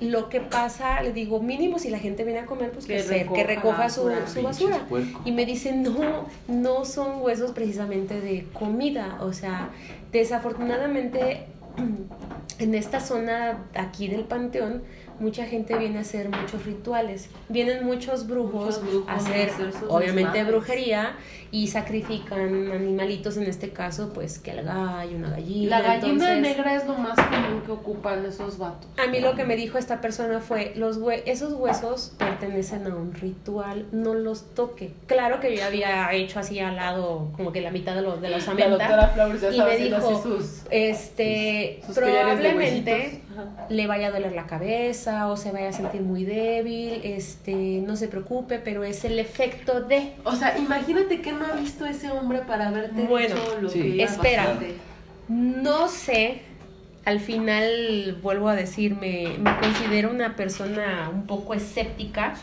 Lo 0.00 0.28
que 0.28 0.40
pasa, 0.40 1.02
le 1.02 1.12
digo, 1.12 1.40
mínimo 1.40 1.78
si 1.78 1.90
la 1.90 1.98
gente 1.98 2.22
viene 2.24 2.40
a 2.40 2.46
comer, 2.46 2.70
pues 2.70 2.86
que, 2.86 2.94
Que 2.96 3.02
se- 3.02 3.26
que 3.26 3.42
recoja 3.44 3.44
recoja 3.46 3.88
su, 3.90 4.04
basura. 4.04 4.26
su 4.28 4.42
basura. 4.42 4.80
Y 5.24 5.32
me 5.32 5.44
dice, 5.44 5.72
no, 5.72 6.26
no 6.46 6.84
son 6.84 7.20
huesos 7.22 7.50
precisamente 7.52 8.20
de 8.20 8.46
comida. 8.52 9.18
O 9.22 9.32
sea, 9.32 9.70
desafortunadamente 10.12 11.46
en 12.58 12.74
esta 12.74 13.00
zona 13.00 13.64
aquí 13.74 14.08
del 14.08 14.22
panteón, 14.24 14.82
mucha 15.20 15.46
gente 15.46 15.76
viene 15.76 15.98
a 15.98 16.00
hacer 16.02 16.28
muchos 16.28 16.64
rituales. 16.64 17.28
Vienen 17.48 17.84
muchos 17.84 18.26
brujos, 18.26 18.66
Muchos 18.78 18.82
brujos 18.82 19.08
a 19.08 19.14
hacer, 19.16 19.50
obviamente, 19.88 20.44
brujería 20.44 21.16
y 21.50 21.68
sacrifican 21.68 22.70
animalitos, 22.72 23.36
en 23.38 23.44
este 23.44 23.70
caso, 23.70 24.12
pues 24.12 24.38
que 24.38 24.50
el 24.50 24.64
gallo, 24.64 25.16
una 25.16 25.30
gallina. 25.30 25.70
La 25.80 25.82
gallina 25.82 26.34
entonces- 26.34 26.40
negra 26.56 26.74
es 26.74 26.86
lo 26.86 26.94
más 26.94 27.16
común 27.16 27.62
que 27.64 27.72
ocupan 27.72 28.24
esos 28.26 28.58
vatos. 28.58 28.88
a 28.98 29.06
mí 29.10 29.20
lo 29.20 29.34
que 29.34 29.44
me 29.44 29.56
dijo 29.56 29.78
esta 29.78 30.00
persona 30.02 30.40
fue, 30.40 30.72
los 30.76 30.98
hue- 31.00 31.22
esos 31.24 31.54
huesos 31.54 32.12
pertenecen 32.18 32.86
a 32.86 32.94
un 32.94 33.14
ritual, 33.14 33.86
no 33.92 34.14
los 34.14 34.54
toque. 34.54 34.92
Claro 35.06 35.40
que 35.40 35.50
yo 35.52 35.56
ya 35.58 35.66
había 35.68 36.12
hecho 36.12 36.38
así 36.38 36.58
al 36.60 36.76
lado, 36.76 37.28
como 37.36 37.50
que 37.50 37.60
la 37.62 37.70
mitad 37.70 37.94
de, 37.94 38.02
los 38.02 38.20
de 38.20 38.28
la 38.28 38.36
La 38.36 38.42
osamenta. 38.42 38.68
doctora 38.88 39.14
ya 39.40 39.50
y 39.50 39.60
me 39.62 39.76
dijo, 39.78 40.22
sus, 40.22 40.62
este, 40.70 41.80
sus 41.86 41.94
probablemente. 41.96 43.22
Ajá. 43.38 43.66
le 43.70 43.86
vaya 43.86 44.08
a 44.08 44.10
doler 44.10 44.32
la 44.32 44.46
cabeza 44.46 45.28
o 45.28 45.36
se 45.36 45.52
vaya 45.52 45.68
a 45.68 45.72
sentir 45.72 46.00
muy 46.02 46.24
débil, 46.24 47.00
este, 47.04 47.52
no 47.86 47.94
se 47.96 48.08
preocupe, 48.08 48.58
pero 48.58 48.82
es 48.84 49.04
el 49.04 49.18
efecto 49.18 49.80
de... 49.82 50.14
O 50.24 50.34
sea, 50.34 50.58
imagínate 50.58 51.20
que 51.22 51.32
no 51.32 51.46
ha 51.46 51.52
visto 51.52 51.86
ese 51.86 52.10
hombre 52.10 52.40
para 52.40 52.68
haberte 52.68 53.02
Bueno, 53.04 53.34
dicho 53.36 53.58
lo 53.60 53.68
sí. 53.70 53.80
que 53.80 53.88
iba 53.88 54.04
a 54.04 54.06
Espera. 54.06 54.58
No 55.28 55.88
sé, 55.88 56.42
al 57.04 57.20
final 57.20 58.18
vuelvo 58.22 58.48
a 58.48 58.54
decir, 58.56 58.94
me, 58.96 59.36
me 59.38 59.56
considero 59.58 60.10
una 60.10 60.36
persona 60.36 61.10
un 61.12 61.26
poco 61.26 61.54
escéptica, 61.54 62.34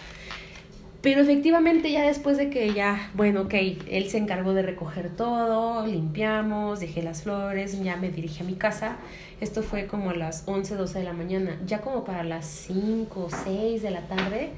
pero 1.06 1.22
efectivamente 1.22 1.91
ya 1.91 2.02
después 2.02 2.36
de 2.36 2.50
que 2.50 2.74
ya, 2.74 3.12
bueno, 3.13 3.41
ok, 3.41 3.54
él 3.91 4.10
se 4.10 4.18
encargó 4.18 4.56
de 4.56 4.63
recoger 4.63 5.12
todo, 5.15 5.86
limpiamos, 5.86 6.80
dejé 6.80 7.04
las 7.04 7.22
flores, 7.22 7.80
ya 7.84 7.96
me 7.96 8.10
dirigí 8.10 8.41
a 8.41 8.44
mi 8.44 8.56
casa. 8.56 8.96
Esto 9.39 9.62
fue 9.62 9.86
como 9.86 10.10
a 10.10 10.15
las 10.15 10.48
11, 10.48 10.74
12 10.76 10.98
de 10.98 11.06
la 11.06 11.13
mañana, 11.13 11.60
ya 11.63 11.82
como 11.82 12.06
para 12.06 12.24
las 12.24 12.48
5, 12.48 13.28
6 13.44 13.84
de 13.84 13.91
la 13.91 14.02
tarde. 14.08 14.50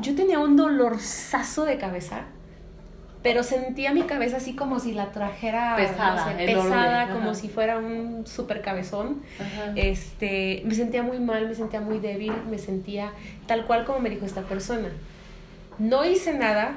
Yo 0.00 0.16
tenía 0.16 0.40
un 0.40 0.56
dolorzazo 0.56 1.64
de 1.64 1.78
cabeza, 1.78 2.22
pero 3.22 3.44
sentía 3.44 3.94
mi 3.94 4.02
cabeza 4.02 4.38
así 4.38 4.56
como 4.56 4.80
si 4.80 4.94
la 4.94 5.12
trajera 5.12 5.76
Pesada, 5.76 6.32
no 6.32 6.38
sé, 6.40 6.44
pesada, 6.44 7.02
ajá. 7.02 7.14
como 7.14 7.34
si 7.34 7.48
fuera 7.48 7.78
un 7.78 8.26
super 8.26 8.62
cabezón. 8.62 9.22
Ajá. 9.38 9.72
Este, 9.76 10.60
me 10.64 10.74
sentía 10.74 11.04
muy 11.04 11.20
mal, 11.20 11.46
me 11.46 11.54
sentía 11.54 11.80
muy 11.80 12.00
débil, 12.00 12.32
me 12.50 12.58
sentía 12.58 13.12
tal 13.46 13.64
cual 13.64 13.84
como 13.84 14.00
me 14.00 14.10
dijo 14.10 14.26
esta 14.26 14.42
persona. 14.42 14.88
No 15.78 16.04
hice 16.04 16.34
nada. 16.34 16.72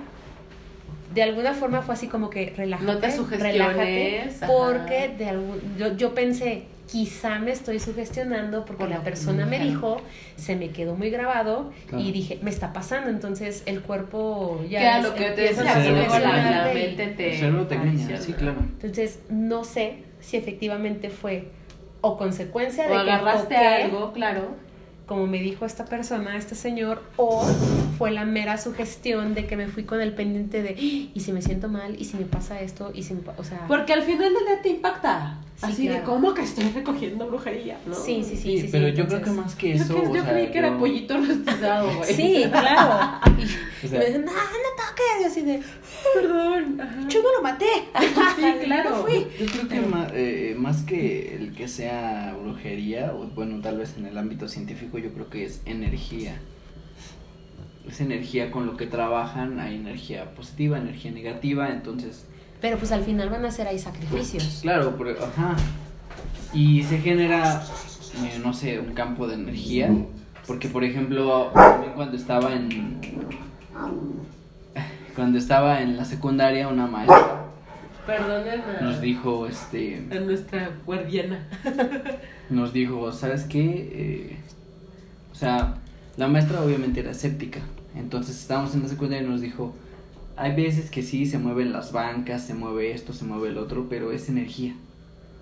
De 1.13 1.23
alguna 1.23 1.53
forma 1.53 1.81
fue 1.81 1.95
así 1.95 2.07
como 2.07 2.29
que 2.29 2.53
relájate, 2.55 2.91
No 2.91 2.97
te 2.99 3.11
sugestiones, 3.11 3.53
relájate, 3.53 4.29
porque 4.45 5.13
de 5.17 5.29
algún, 5.29 5.59
yo, 5.77 5.95
yo 5.95 6.13
pensé, 6.13 6.65
quizá 6.85 7.39
me 7.39 7.51
estoy 7.51 7.79
sugestionando 7.79 8.65
porque 8.65 8.83
Por 8.83 8.89
la 8.89 9.03
persona 9.03 9.45
me 9.45 9.59
dijo, 9.59 9.97
se 10.35 10.55
me 10.55 10.69
quedó 10.69 10.95
muy 10.95 11.09
grabado 11.09 11.71
Claro. 11.87 12.03
y 12.03 12.11
dije, 12.11 12.39
me 12.41 12.49
está 12.49 12.71
pasando, 12.73 13.09
entonces 13.09 13.63
el 13.65 13.81
cuerpo 13.81 14.63
ya 14.69 14.97
es- 14.99 15.03
lo 15.05 15.15
que 15.15 15.25
te 15.31 15.49
empieza 15.49 15.61
a 15.61 16.19
la, 16.19 16.71
mente 16.73 17.07
te... 17.07 17.49
Engaña, 17.49 18.17
sí, 18.21 18.33
claro. 18.33 18.57
entonces, 18.73 19.19
no 19.29 19.63
sé 19.63 20.03
si 20.19 20.37
efectivamente 20.37 21.09
fue 21.09 21.49
o 22.01 22.17
consecuencia 22.17 22.85
O 22.85 22.89
de 22.89 22.93
que 22.93 23.11
agarraste 23.11 23.55
toqué, 23.55 23.57
algo, 23.83 24.11
claro. 24.13 24.66
Como 25.07 25.25
me 25.25 25.39
dijo 25.41 25.65
esta 25.65 25.85
persona, 25.85 26.35
este 26.37 26.53
señor, 26.53 27.01
o 27.15 27.43
fue 27.97 28.11
la 28.11 28.25
mera 28.25 28.57
sugestión 28.57 29.33
de 29.33 29.47
que 29.47 29.55
me 29.57 29.67
fui 29.67 29.83
con 29.83 30.01
el 30.01 30.13
pendiente 30.13 30.61
de, 30.61 30.71
"¡Ah! 30.77 31.11
y 31.15 31.19
si 31.21 31.31
me 31.31 31.41
siento 31.41 31.69
mal, 31.69 31.95
y 31.99 32.05
si 32.05 32.17
me 32.17 32.25
pasa 32.25 32.59
esto, 32.61 32.91
y 32.93 33.03
si 33.03 33.13
me 33.13 33.21
pa-", 33.21 33.33
o 33.37 33.43
sea, 33.43 33.65
Porque 33.67 33.93
al 33.93 34.03
final 34.03 34.33
del 34.33 34.45
día 34.45 34.61
te 34.61 34.69
impacta. 34.69 35.37
Sí, 35.57 35.65
Así 35.65 35.87
de 35.87 36.03
cómo 36.03 36.35
que 36.35 36.43
estoy 36.43 36.65
recogiendo 36.65 37.25
brujería, 37.25 37.79
¿no? 37.87 37.95
sí, 37.95 38.23
sí, 38.23 38.35
sí, 38.35 38.41
Sí, 38.43 38.61
sí, 38.61 38.69
pero 38.71 38.89
sí, 38.89 38.93
yo 38.93 39.07
creo 39.07 39.21
que 39.23 39.31
más 39.31 39.55
que 39.55 39.75
Yo, 39.75 39.83
eso. 39.83 39.95
que- 39.95 40.01
o 40.07 40.13
yo 40.13 40.21
sea, 40.21 40.31
creí 40.31 40.51
que 40.51 40.57
era 40.59 40.69
yo- 40.69 40.77
pollito 40.77 41.17
rostizado, 41.17 41.97
güey. 41.97 42.13
Sí, 42.13 42.45
claro. 42.51 43.19
Y, 43.39 43.41
O 43.41 43.43
y 43.43 43.87
sea- 43.89 43.99
me 43.99 44.05
dicen, 44.05 44.25
no, 44.25 44.31
no 44.33 44.37
toques, 44.77 45.21
y 45.21 45.23
así 45.23 45.41
de, 45.41 45.63
Perdón. 46.13 46.79
ajá. 46.79 47.07
yo 47.09 47.23
no 47.23 47.31
lo 47.37 47.41
maté. 47.41 47.65
Sí, 48.35 48.43
claro. 48.65 48.89
No 48.91 48.95
fui. 48.97 49.27
Yo 49.39 49.45
creo 49.47 49.67
que 49.67 49.81
más, 49.81 50.11
más 50.59 50.83
que 50.83 51.35
el 51.35 51.53
que 51.55 51.67
sea 51.67 52.35
brujería, 52.39 53.13
o 53.15 53.25
bueno, 53.25 53.59
tal 53.59 53.79
vez 53.79 53.95
en 53.97 54.05
el 54.05 54.15
ámbito 54.15 54.47
científico, 54.47 54.99
yo 54.99 55.11
creo 55.11 55.27
que 55.31 55.43
es 55.45 55.61
energía. 55.65 56.39
Es 57.89 57.99
energía 57.99 58.51
con 58.51 58.67
lo 58.67 58.77
que 58.77 58.85
trabajan, 58.85 59.59
hay 59.59 59.75
energía 59.75 60.35
positiva, 60.35 60.77
energía 60.77 61.09
negativa, 61.09 61.69
entonces, 61.71 62.27
Pero 62.61 62.77
pues 62.77 62.91
al 62.91 63.03
final 63.03 63.29
van 63.29 63.45
a 63.45 63.51
ser 63.51 63.67
ahí 63.67 63.79
sacrificios. 63.79 64.59
claro, 64.61 64.95
pero, 64.97 65.11
ajá. 65.23 65.55
Y 66.53 66.83
se 66.83 66.99
genera, 66.99 67.63
eh, 68.23 68.39
no 68.43 68.53
sé, 68.53 68.79
un 68.79 68.93
campo 68.93 69.27
de 69.27 69.35
energía, 69.35 69.91
porque 70.47 70.67
por 70.67 70.83
ejemplo, 70.83 71.51
también 71.53 71.93
cuando 71.93 72.17
estaba 72.17 72.53
en... 72.53 72.99
Cuando 75.15 75.37
estaba 75.39 75.81
en 75.81 75.97
la 75.97 76.05
secundaria, 76.05 76.67
una 76.67 76.87
maestra 76.87 77.37
nos 78.81 79.01
dijo, 79.01 79.47
este... 79.47 80.07
a 80.11 80.19
nuestra 80.19 80.71
guardiana. 80.85 81.45
nos 82.49 82.71
dijo, 82.71 83.11
¿sabes 83.11 83.43
qué? 83.43 83.89
Eh, 83.91 84.37
o 85.31 85.35
sea, 85.35 85.75
la 86.15 86.27
maestra 86.27 86.61
obviamente 86.61 87.01
era 87.01 87.11
escéptica. 87.11 87.59
Entonces 87.95 88.39
estábamos 88.39 88.73
en 88.75 88.83
la 88.83 88.89
secundaria 88.89 89.25
y 89.25 89.29
nos 89.29 89.41
dijo, 89.41 89.75
hay 90.37 90.55
veces 90.55 90.89
que 90.91 91.01
sí, 91.03 91.25
se 91.25 91.39
mueven 91.39 91.73
las 91.73 91.91
bancas, 91.91 92.43
se 92.43 92.53
mueve 92.53 92.91
esto, 92.93 93.11
se 93.13 93.25
mueve 93.25 93.49
el 93.49 93.57
otro, 93.57 93.87
pero 93.89 94.11
es 94.11 94.29
energía. 94.29 94.73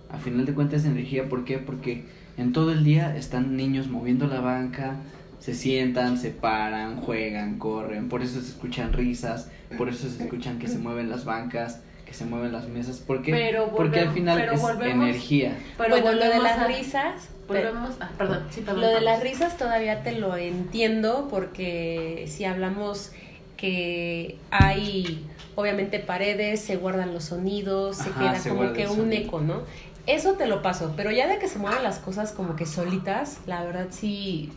A 0.09 0.17
final 0.17 0.45
de 0.45 0.53
cuentas 0.53 0.81
es 0.81 0.87
energía, 0.87 1.27
¿por 1.27 1.43
qué? 1.45 1.57
Porque 1.57 2.05
en 2.37 2.53
todo 2.53 2.71
el 2.71 2.83
día 2.83 3.15
están 3.15 3.57
niños 3.57 3.87
moviendo 3.89 4.27
la 4.27 4.39
banca, 4.41 4.95
se 5.39 5.53
sientan, 5.53 6.17
se 6.17 6.29
paran, 6.31 6.97
juegan, 7.01 7.59
corren, 7.59 8.07
por 8.09 8.21
eso 8.23 8.39
se 8.41 8.47
escuchan 8.47 8.93
risas, 8.93 9.49
por 9.77 9.89
eso 9.89 10.09
se 10.09 10.23
escuchan 10.23 10.59
que 10.59 10.67
se 10.67 10.77
mueven 10.79 11.09
las 11.09 11.25
bancas, 11.25 11.81
que 12.05 12.13
se 12.13 12.25
mueven 12.25 12.51
las 12.51 12.67
mesas, 12.69 12.99
¿por 12.99 13.21
qué? 13.21 13.31
Pero 13.31 13.71
Porque 13.75 13.99
al 13.99 14.05
volvemos- 14.07 14.13
final 14.13 14.37
pero 14.39 14.53
es 14.53 14.61
volvemos- 14.61 15.03
energía. 15.09 15.57
Pero 15.77 15.89
bueno, 15.89 16.11
lo 16.11 16.11
de 16.19 16.25
volvemos 16.25 16.43
las 16.43 16.59
a- 16.59 16.67
risas, 16.67 17.29
pero- 17.47 17.69
Volvemos. 17.73 17.95
Ah, 17.99 18.09
perdón, 18.17 18.43
sí, 18.51 18.61
perdón. 18.61 18.81
Lo 18.81 18.87
de 18.89 19.01
las 19.01 19.21
risas 19.23 19.57
todavía 19.57 20.03
te 20.03 20.13
lo 20.13 20.35
entiendo 20.37 21.27
porque 21.29 22.25
si 22.27 22.45
hablamos 22.45 23.11
que 23.65 24.37
hay 24.51 25.25
obviamente 25.55 25.99
paredes, 25.99 26.61
se 26.61 26.75
guardan 26.75 27.13
los 27.13 27.25
sonidos, 27.25 27.97
se 27.97 28.09
Ajá, 28.09 28.19
queda 28.19 28.39
se 28.39 28.49
como 28.49 28.73
que 28.73 28.87
un 28.87 29.11
eco, 29.13 29.41
¿no? 29.41 29.63
Eso 30.05 30.33
te 30.33 30.45
lo 30.45 30.61
paso, 30.61 30.93
pero 30.95 31.09
ya 31.11 31.27
de 31.27 31.39
que 31.39 31.47
se 31.47 31.57
mueven 31.57 31.81
las 31.81 31.97
cosas 31.99 32.31
como 32.31 32.55
que 32.55 32.65
solitas, 32.65 33.39
la 33.47 33.63
verdad 33.63 33.87
sí 33.89 34.51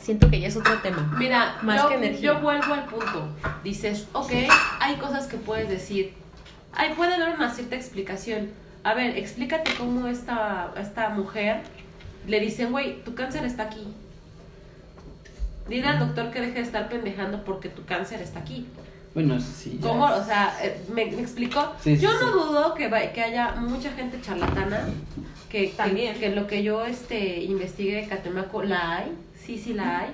siento 0.00 0.30
que 0.30 0.40
ya 0.40 0.48
es 0.48 0.56
otro 0.56 0.78
tema. 0.78 1.14
Mira, 1.18 1.56
Más 1.62 1.82
yo, 1.82 1.88
que 1.88 1.94
energía. 1.96 2.20
yo 2.20 2.40
vuelvo 2.40 2.74
al 2.74 2.84
punto. 2.86 3.28
Dices, 3.64 4.06
ok, 4.12 4.32
hay 4.80 4.96
cosas 4.96 5.26
que 5.26 5.36
puedes 5.36 5.68
decir. 5.68 6.12
Ahí 6.74 6.92
puede 6.96 7.14
haber 7.14 7.30
una 7.34 7.52
cierta 7.52 7.76
explicación. 7.76 8.50
A 8.84 8.94
ver, 8.94 9.16
explícate 9.16 9.72
cómo 9.78 10.06
esta, 10.08 10.72
esta 10.80 11.08
mujer 11.10 11.62
le 12.26 12.40
dicen, 12.40 12.72
güey, 12.72 13.02
tu 13.04 13.14
cáncer 13.14 13.44
está 13.44 13.64
aquí. 13.64 13.86
Dile 15.68 15.86
al 15.86 15.98
doctor 15.98 16.30
que 16.30 16.40
deje 16.40 16.54
de 16.54 16.60
estar 16.60 16.88
pendejando 16.88 17.44
porque 17.44 17.68
tu 17.68 17.84
cáncer 17.84 18.20
está 18.20 18.40
aquí. 18.40 18.66
Bueno, 19.14 19.38
sí. 19.40 19.78
ya 19.80 19.88
¿Cómo? 19.88 20.08
es- 20.08 20.20
O 20.20 20.24
sea, 20.24 20.56
eh, 20.62 20.80
¿me, 20.92 21.04
me 21.06 21.20
explicó? 21.20 21.72
Sí, 21.82 21.98
yo 21.98 22.10
sí. 22.10 22.16
no 22.20 22.30
dudo 22.46 22.74
que, 22.74 22.88
va- 22.88 23.12
que 23.12 23.20
haya 23.22 23.52
mucha 23.56 23.92
gente 23.92 24.20
charlatana, 24.22 24.88
que, 25.50 25.68
También. 25.68 26.18
que 26.18 26.30
lo 26.30 26.46
que 26.46 26.62
yo 26.62 26.84
este, 26.86 27.40
investigué 27.42 27.96
de 27.96 28.06
Catemaco 28.08 28.62
la 28.62 28.96
hay, 28.96 29.12
sí, 29.38 29.58
sí 29.58 29.74
la 29.74 30.00
hay. 30.00 30.10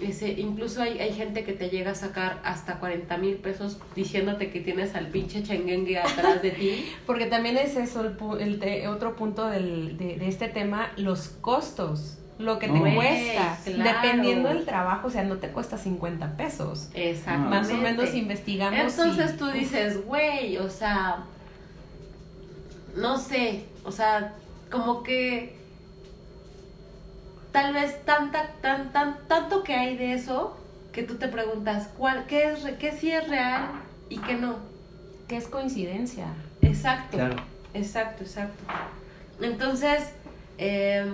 Ese, 0.00 0.30
incluso 0.30 0.80
hay, 0.80 0.98
hay 0.98 1.12
gente 1.12 1.44
que 1.44 1.52
te 1.52 1.68
llega 1.68 1.90
a 1.90 1.94
sacar 1.94 2.40
hasta 2.42 2.78
40 2.78 3.18
mil 3.18 3.34
pesos 3.34 3.78
diciéndote 3.94 4.50
que 4.50 4.60
tienes 4.60 4.94
al 4.94 5.08
pinche 5.08 5.42
chenguengue 5.42 5.98
atrás 5.98 6.40
de 6.40 6.52
ti. 6.52 6.86
Porque 7.06 7.26
también 7.26 7.58
es 7.58 7.76
eso 7.76 8.00
el, 8.02 8.16
pu- 8.16 8.40
el 8.40 8.60
te- 8.60 8.88
otro 8.88 9.14
punto 9.16 9.46
del, 9.50 9.98
de, 9.98 10.16
de 10.16 10.28
este 10.28 10.48
tema, 10.48 10.90
los 10.96 11.28
costos, 11.42 12.16
lo 12.40 12.58
que 12.58 12.68
te 12.68 12.94
cuesta, 12.94 13.58
claro. 13.64 13.82
dependiendo 14.02 14.48
del 14.48 14.64
trabajo, 14.64 15.08
o 15.08 15.10
sea, 15.10 15.22
no 15.24 15.36
te 15.36 15.48
cuesta 15.48 15.76
50 15.78 16.36
pesos. 16.36 16.88
Exactamente. 16.94 17.50
Más 17.56 17.70
o 17.70 17.74
menos 17.76 18.14
investigamos. 18.14 18.78
Entonces 18.98 19.32
y- 19.34 19.36
tú 19.36 19.46
dices, 19.48 20.04
güey, 20.06 20.56
o 20.58 20.68
sea, 20.70 21.24
no 22.96 23.18
sé, 23.18 23.64
o 23.84 23.92
sea, 23.92 24.34
como 24.70 25.02
que 25.02 25.56
tal 27.52 27.74
vez 27.74 28.04
tanta, 28.04 28.50
tan, 28.60 28.92
tan, 28.92 29.18
tanto 29.28 29.62
que 29.62 29.74
hay 29.74 29.96
de 29.96 30.14
eso 30.14 30.56
que 30.92 31.02
tú 31.02 31.16
te 31.16 31.28
preguntas, 31.28 31.88
¿cuál, 31.96 32.26
qué 32.26 32.44
es, 32.52 32.62
re- 32.62 32.76
qué 32.76 32.92
sí 32.92 33.10
es 33.10 33.28
real 33.28 33.70
y 34.08 34.18
qué 34.18 34.34
no? 34.34 34.56
que 35.28 35.36
es 35.36 35.46
coincidencia. 35.46 36.26
Exacto. 36.60 37.16
Claro. 37.16 37.36
Exacto, 37.72 38.24
exacto. 38.24 38.64
Entonces, 39.40 40.10
eh, 40.58 41.06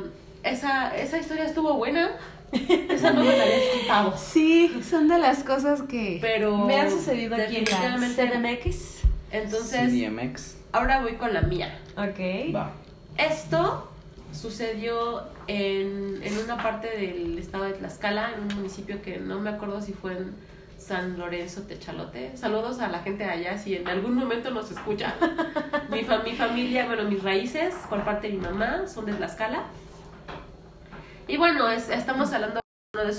esa, 0.49 0.97
esa 0.97 1.19
historia 1.19 1.45
estuvo 1.45 1.75
buena. 1.75 2.11
Esa 2.53 3.11
no 3.13 3.25
me 3.25 3.37
la 3.37 3.43
había 3.43 3.73
contado. 3.79 4.15
Sí, 4.17 4.81
son 4.89 5.09
de 5.09 5.19
las 5.19 5.43
cosas 5.43 5.83
que 5.83 6.19
Pero 6.23 6.57
me 6.59 6.79
han 6.81 6.89
sucedido 6.91 7.35
aquí 7.35 7.57
en 7.57 7.65
la 7.65 7.99
CDMX. 7.99 9.01
Entonces, 9.33 9.91
CDMX. 9.91 10.55
ahora 10.73 11.03
voy 11.03 11.15
con 11.15 11.35
la 11.35 11.43
mía. 11.43 11.77
Ok. 11.97 12.55
Va. 12.55 12.71
Esto 13.19 13.91
sucedió 14.33 15.25
en, 15.49 16.21
en 16.23 16.39
una 16.39 16.57
parte 16.63 16.89
del 16.97 17.37
estado 17.39 17.65
de 17.65 17.73
Tlaxcala, 17.73 18.31
en 18.37 18.43
un 18.45 18.55
municipio 18.55 19.03
que 19.03 19.19
no 19.19 19.41
me 19.41 19.51
acuerdo 19.51 19.83
si 19.83 19.93
fue 19.93 20.13
en 20.13 20.33
San 20.79 21.19
Lorenzo 21.19 21.63
Techalote. 21.63 22.37
Saludos 22.37 22.79
a 22.79 22.87
la 22.89 23.01
gente 23.01 23.25
de 23.25 23.31
allá, 23.31 23.59
si 23.59 23.75
en 23.75 23.89
algún 23.89 24.15
momento 24.15 24.51
nos 24.53 24.71
escuchan. 24.71 25.13
mi, 25.91 26.05
fa- 26.05 26.19
mi 26.23 26.33
familia, 26.35 26.87
bueno, 26.87 27.05
mis 27.11 27.23
raíces 27.25 27.75
por 27.91 28.05
parte 28.05 28.29
de 28.29 28.35
mi 28.35 28.41
mamá 28.41 28.87
son 28.87 29.07
de 29.07 29.15
Tlaxcala. 29.15 29.65
Y 31.29 31.37
bueno, 31.37 31.69
es- 31.71 31.89
estamos 31.89 32.33
hablando 32.33 32.61
de 32.97 33.13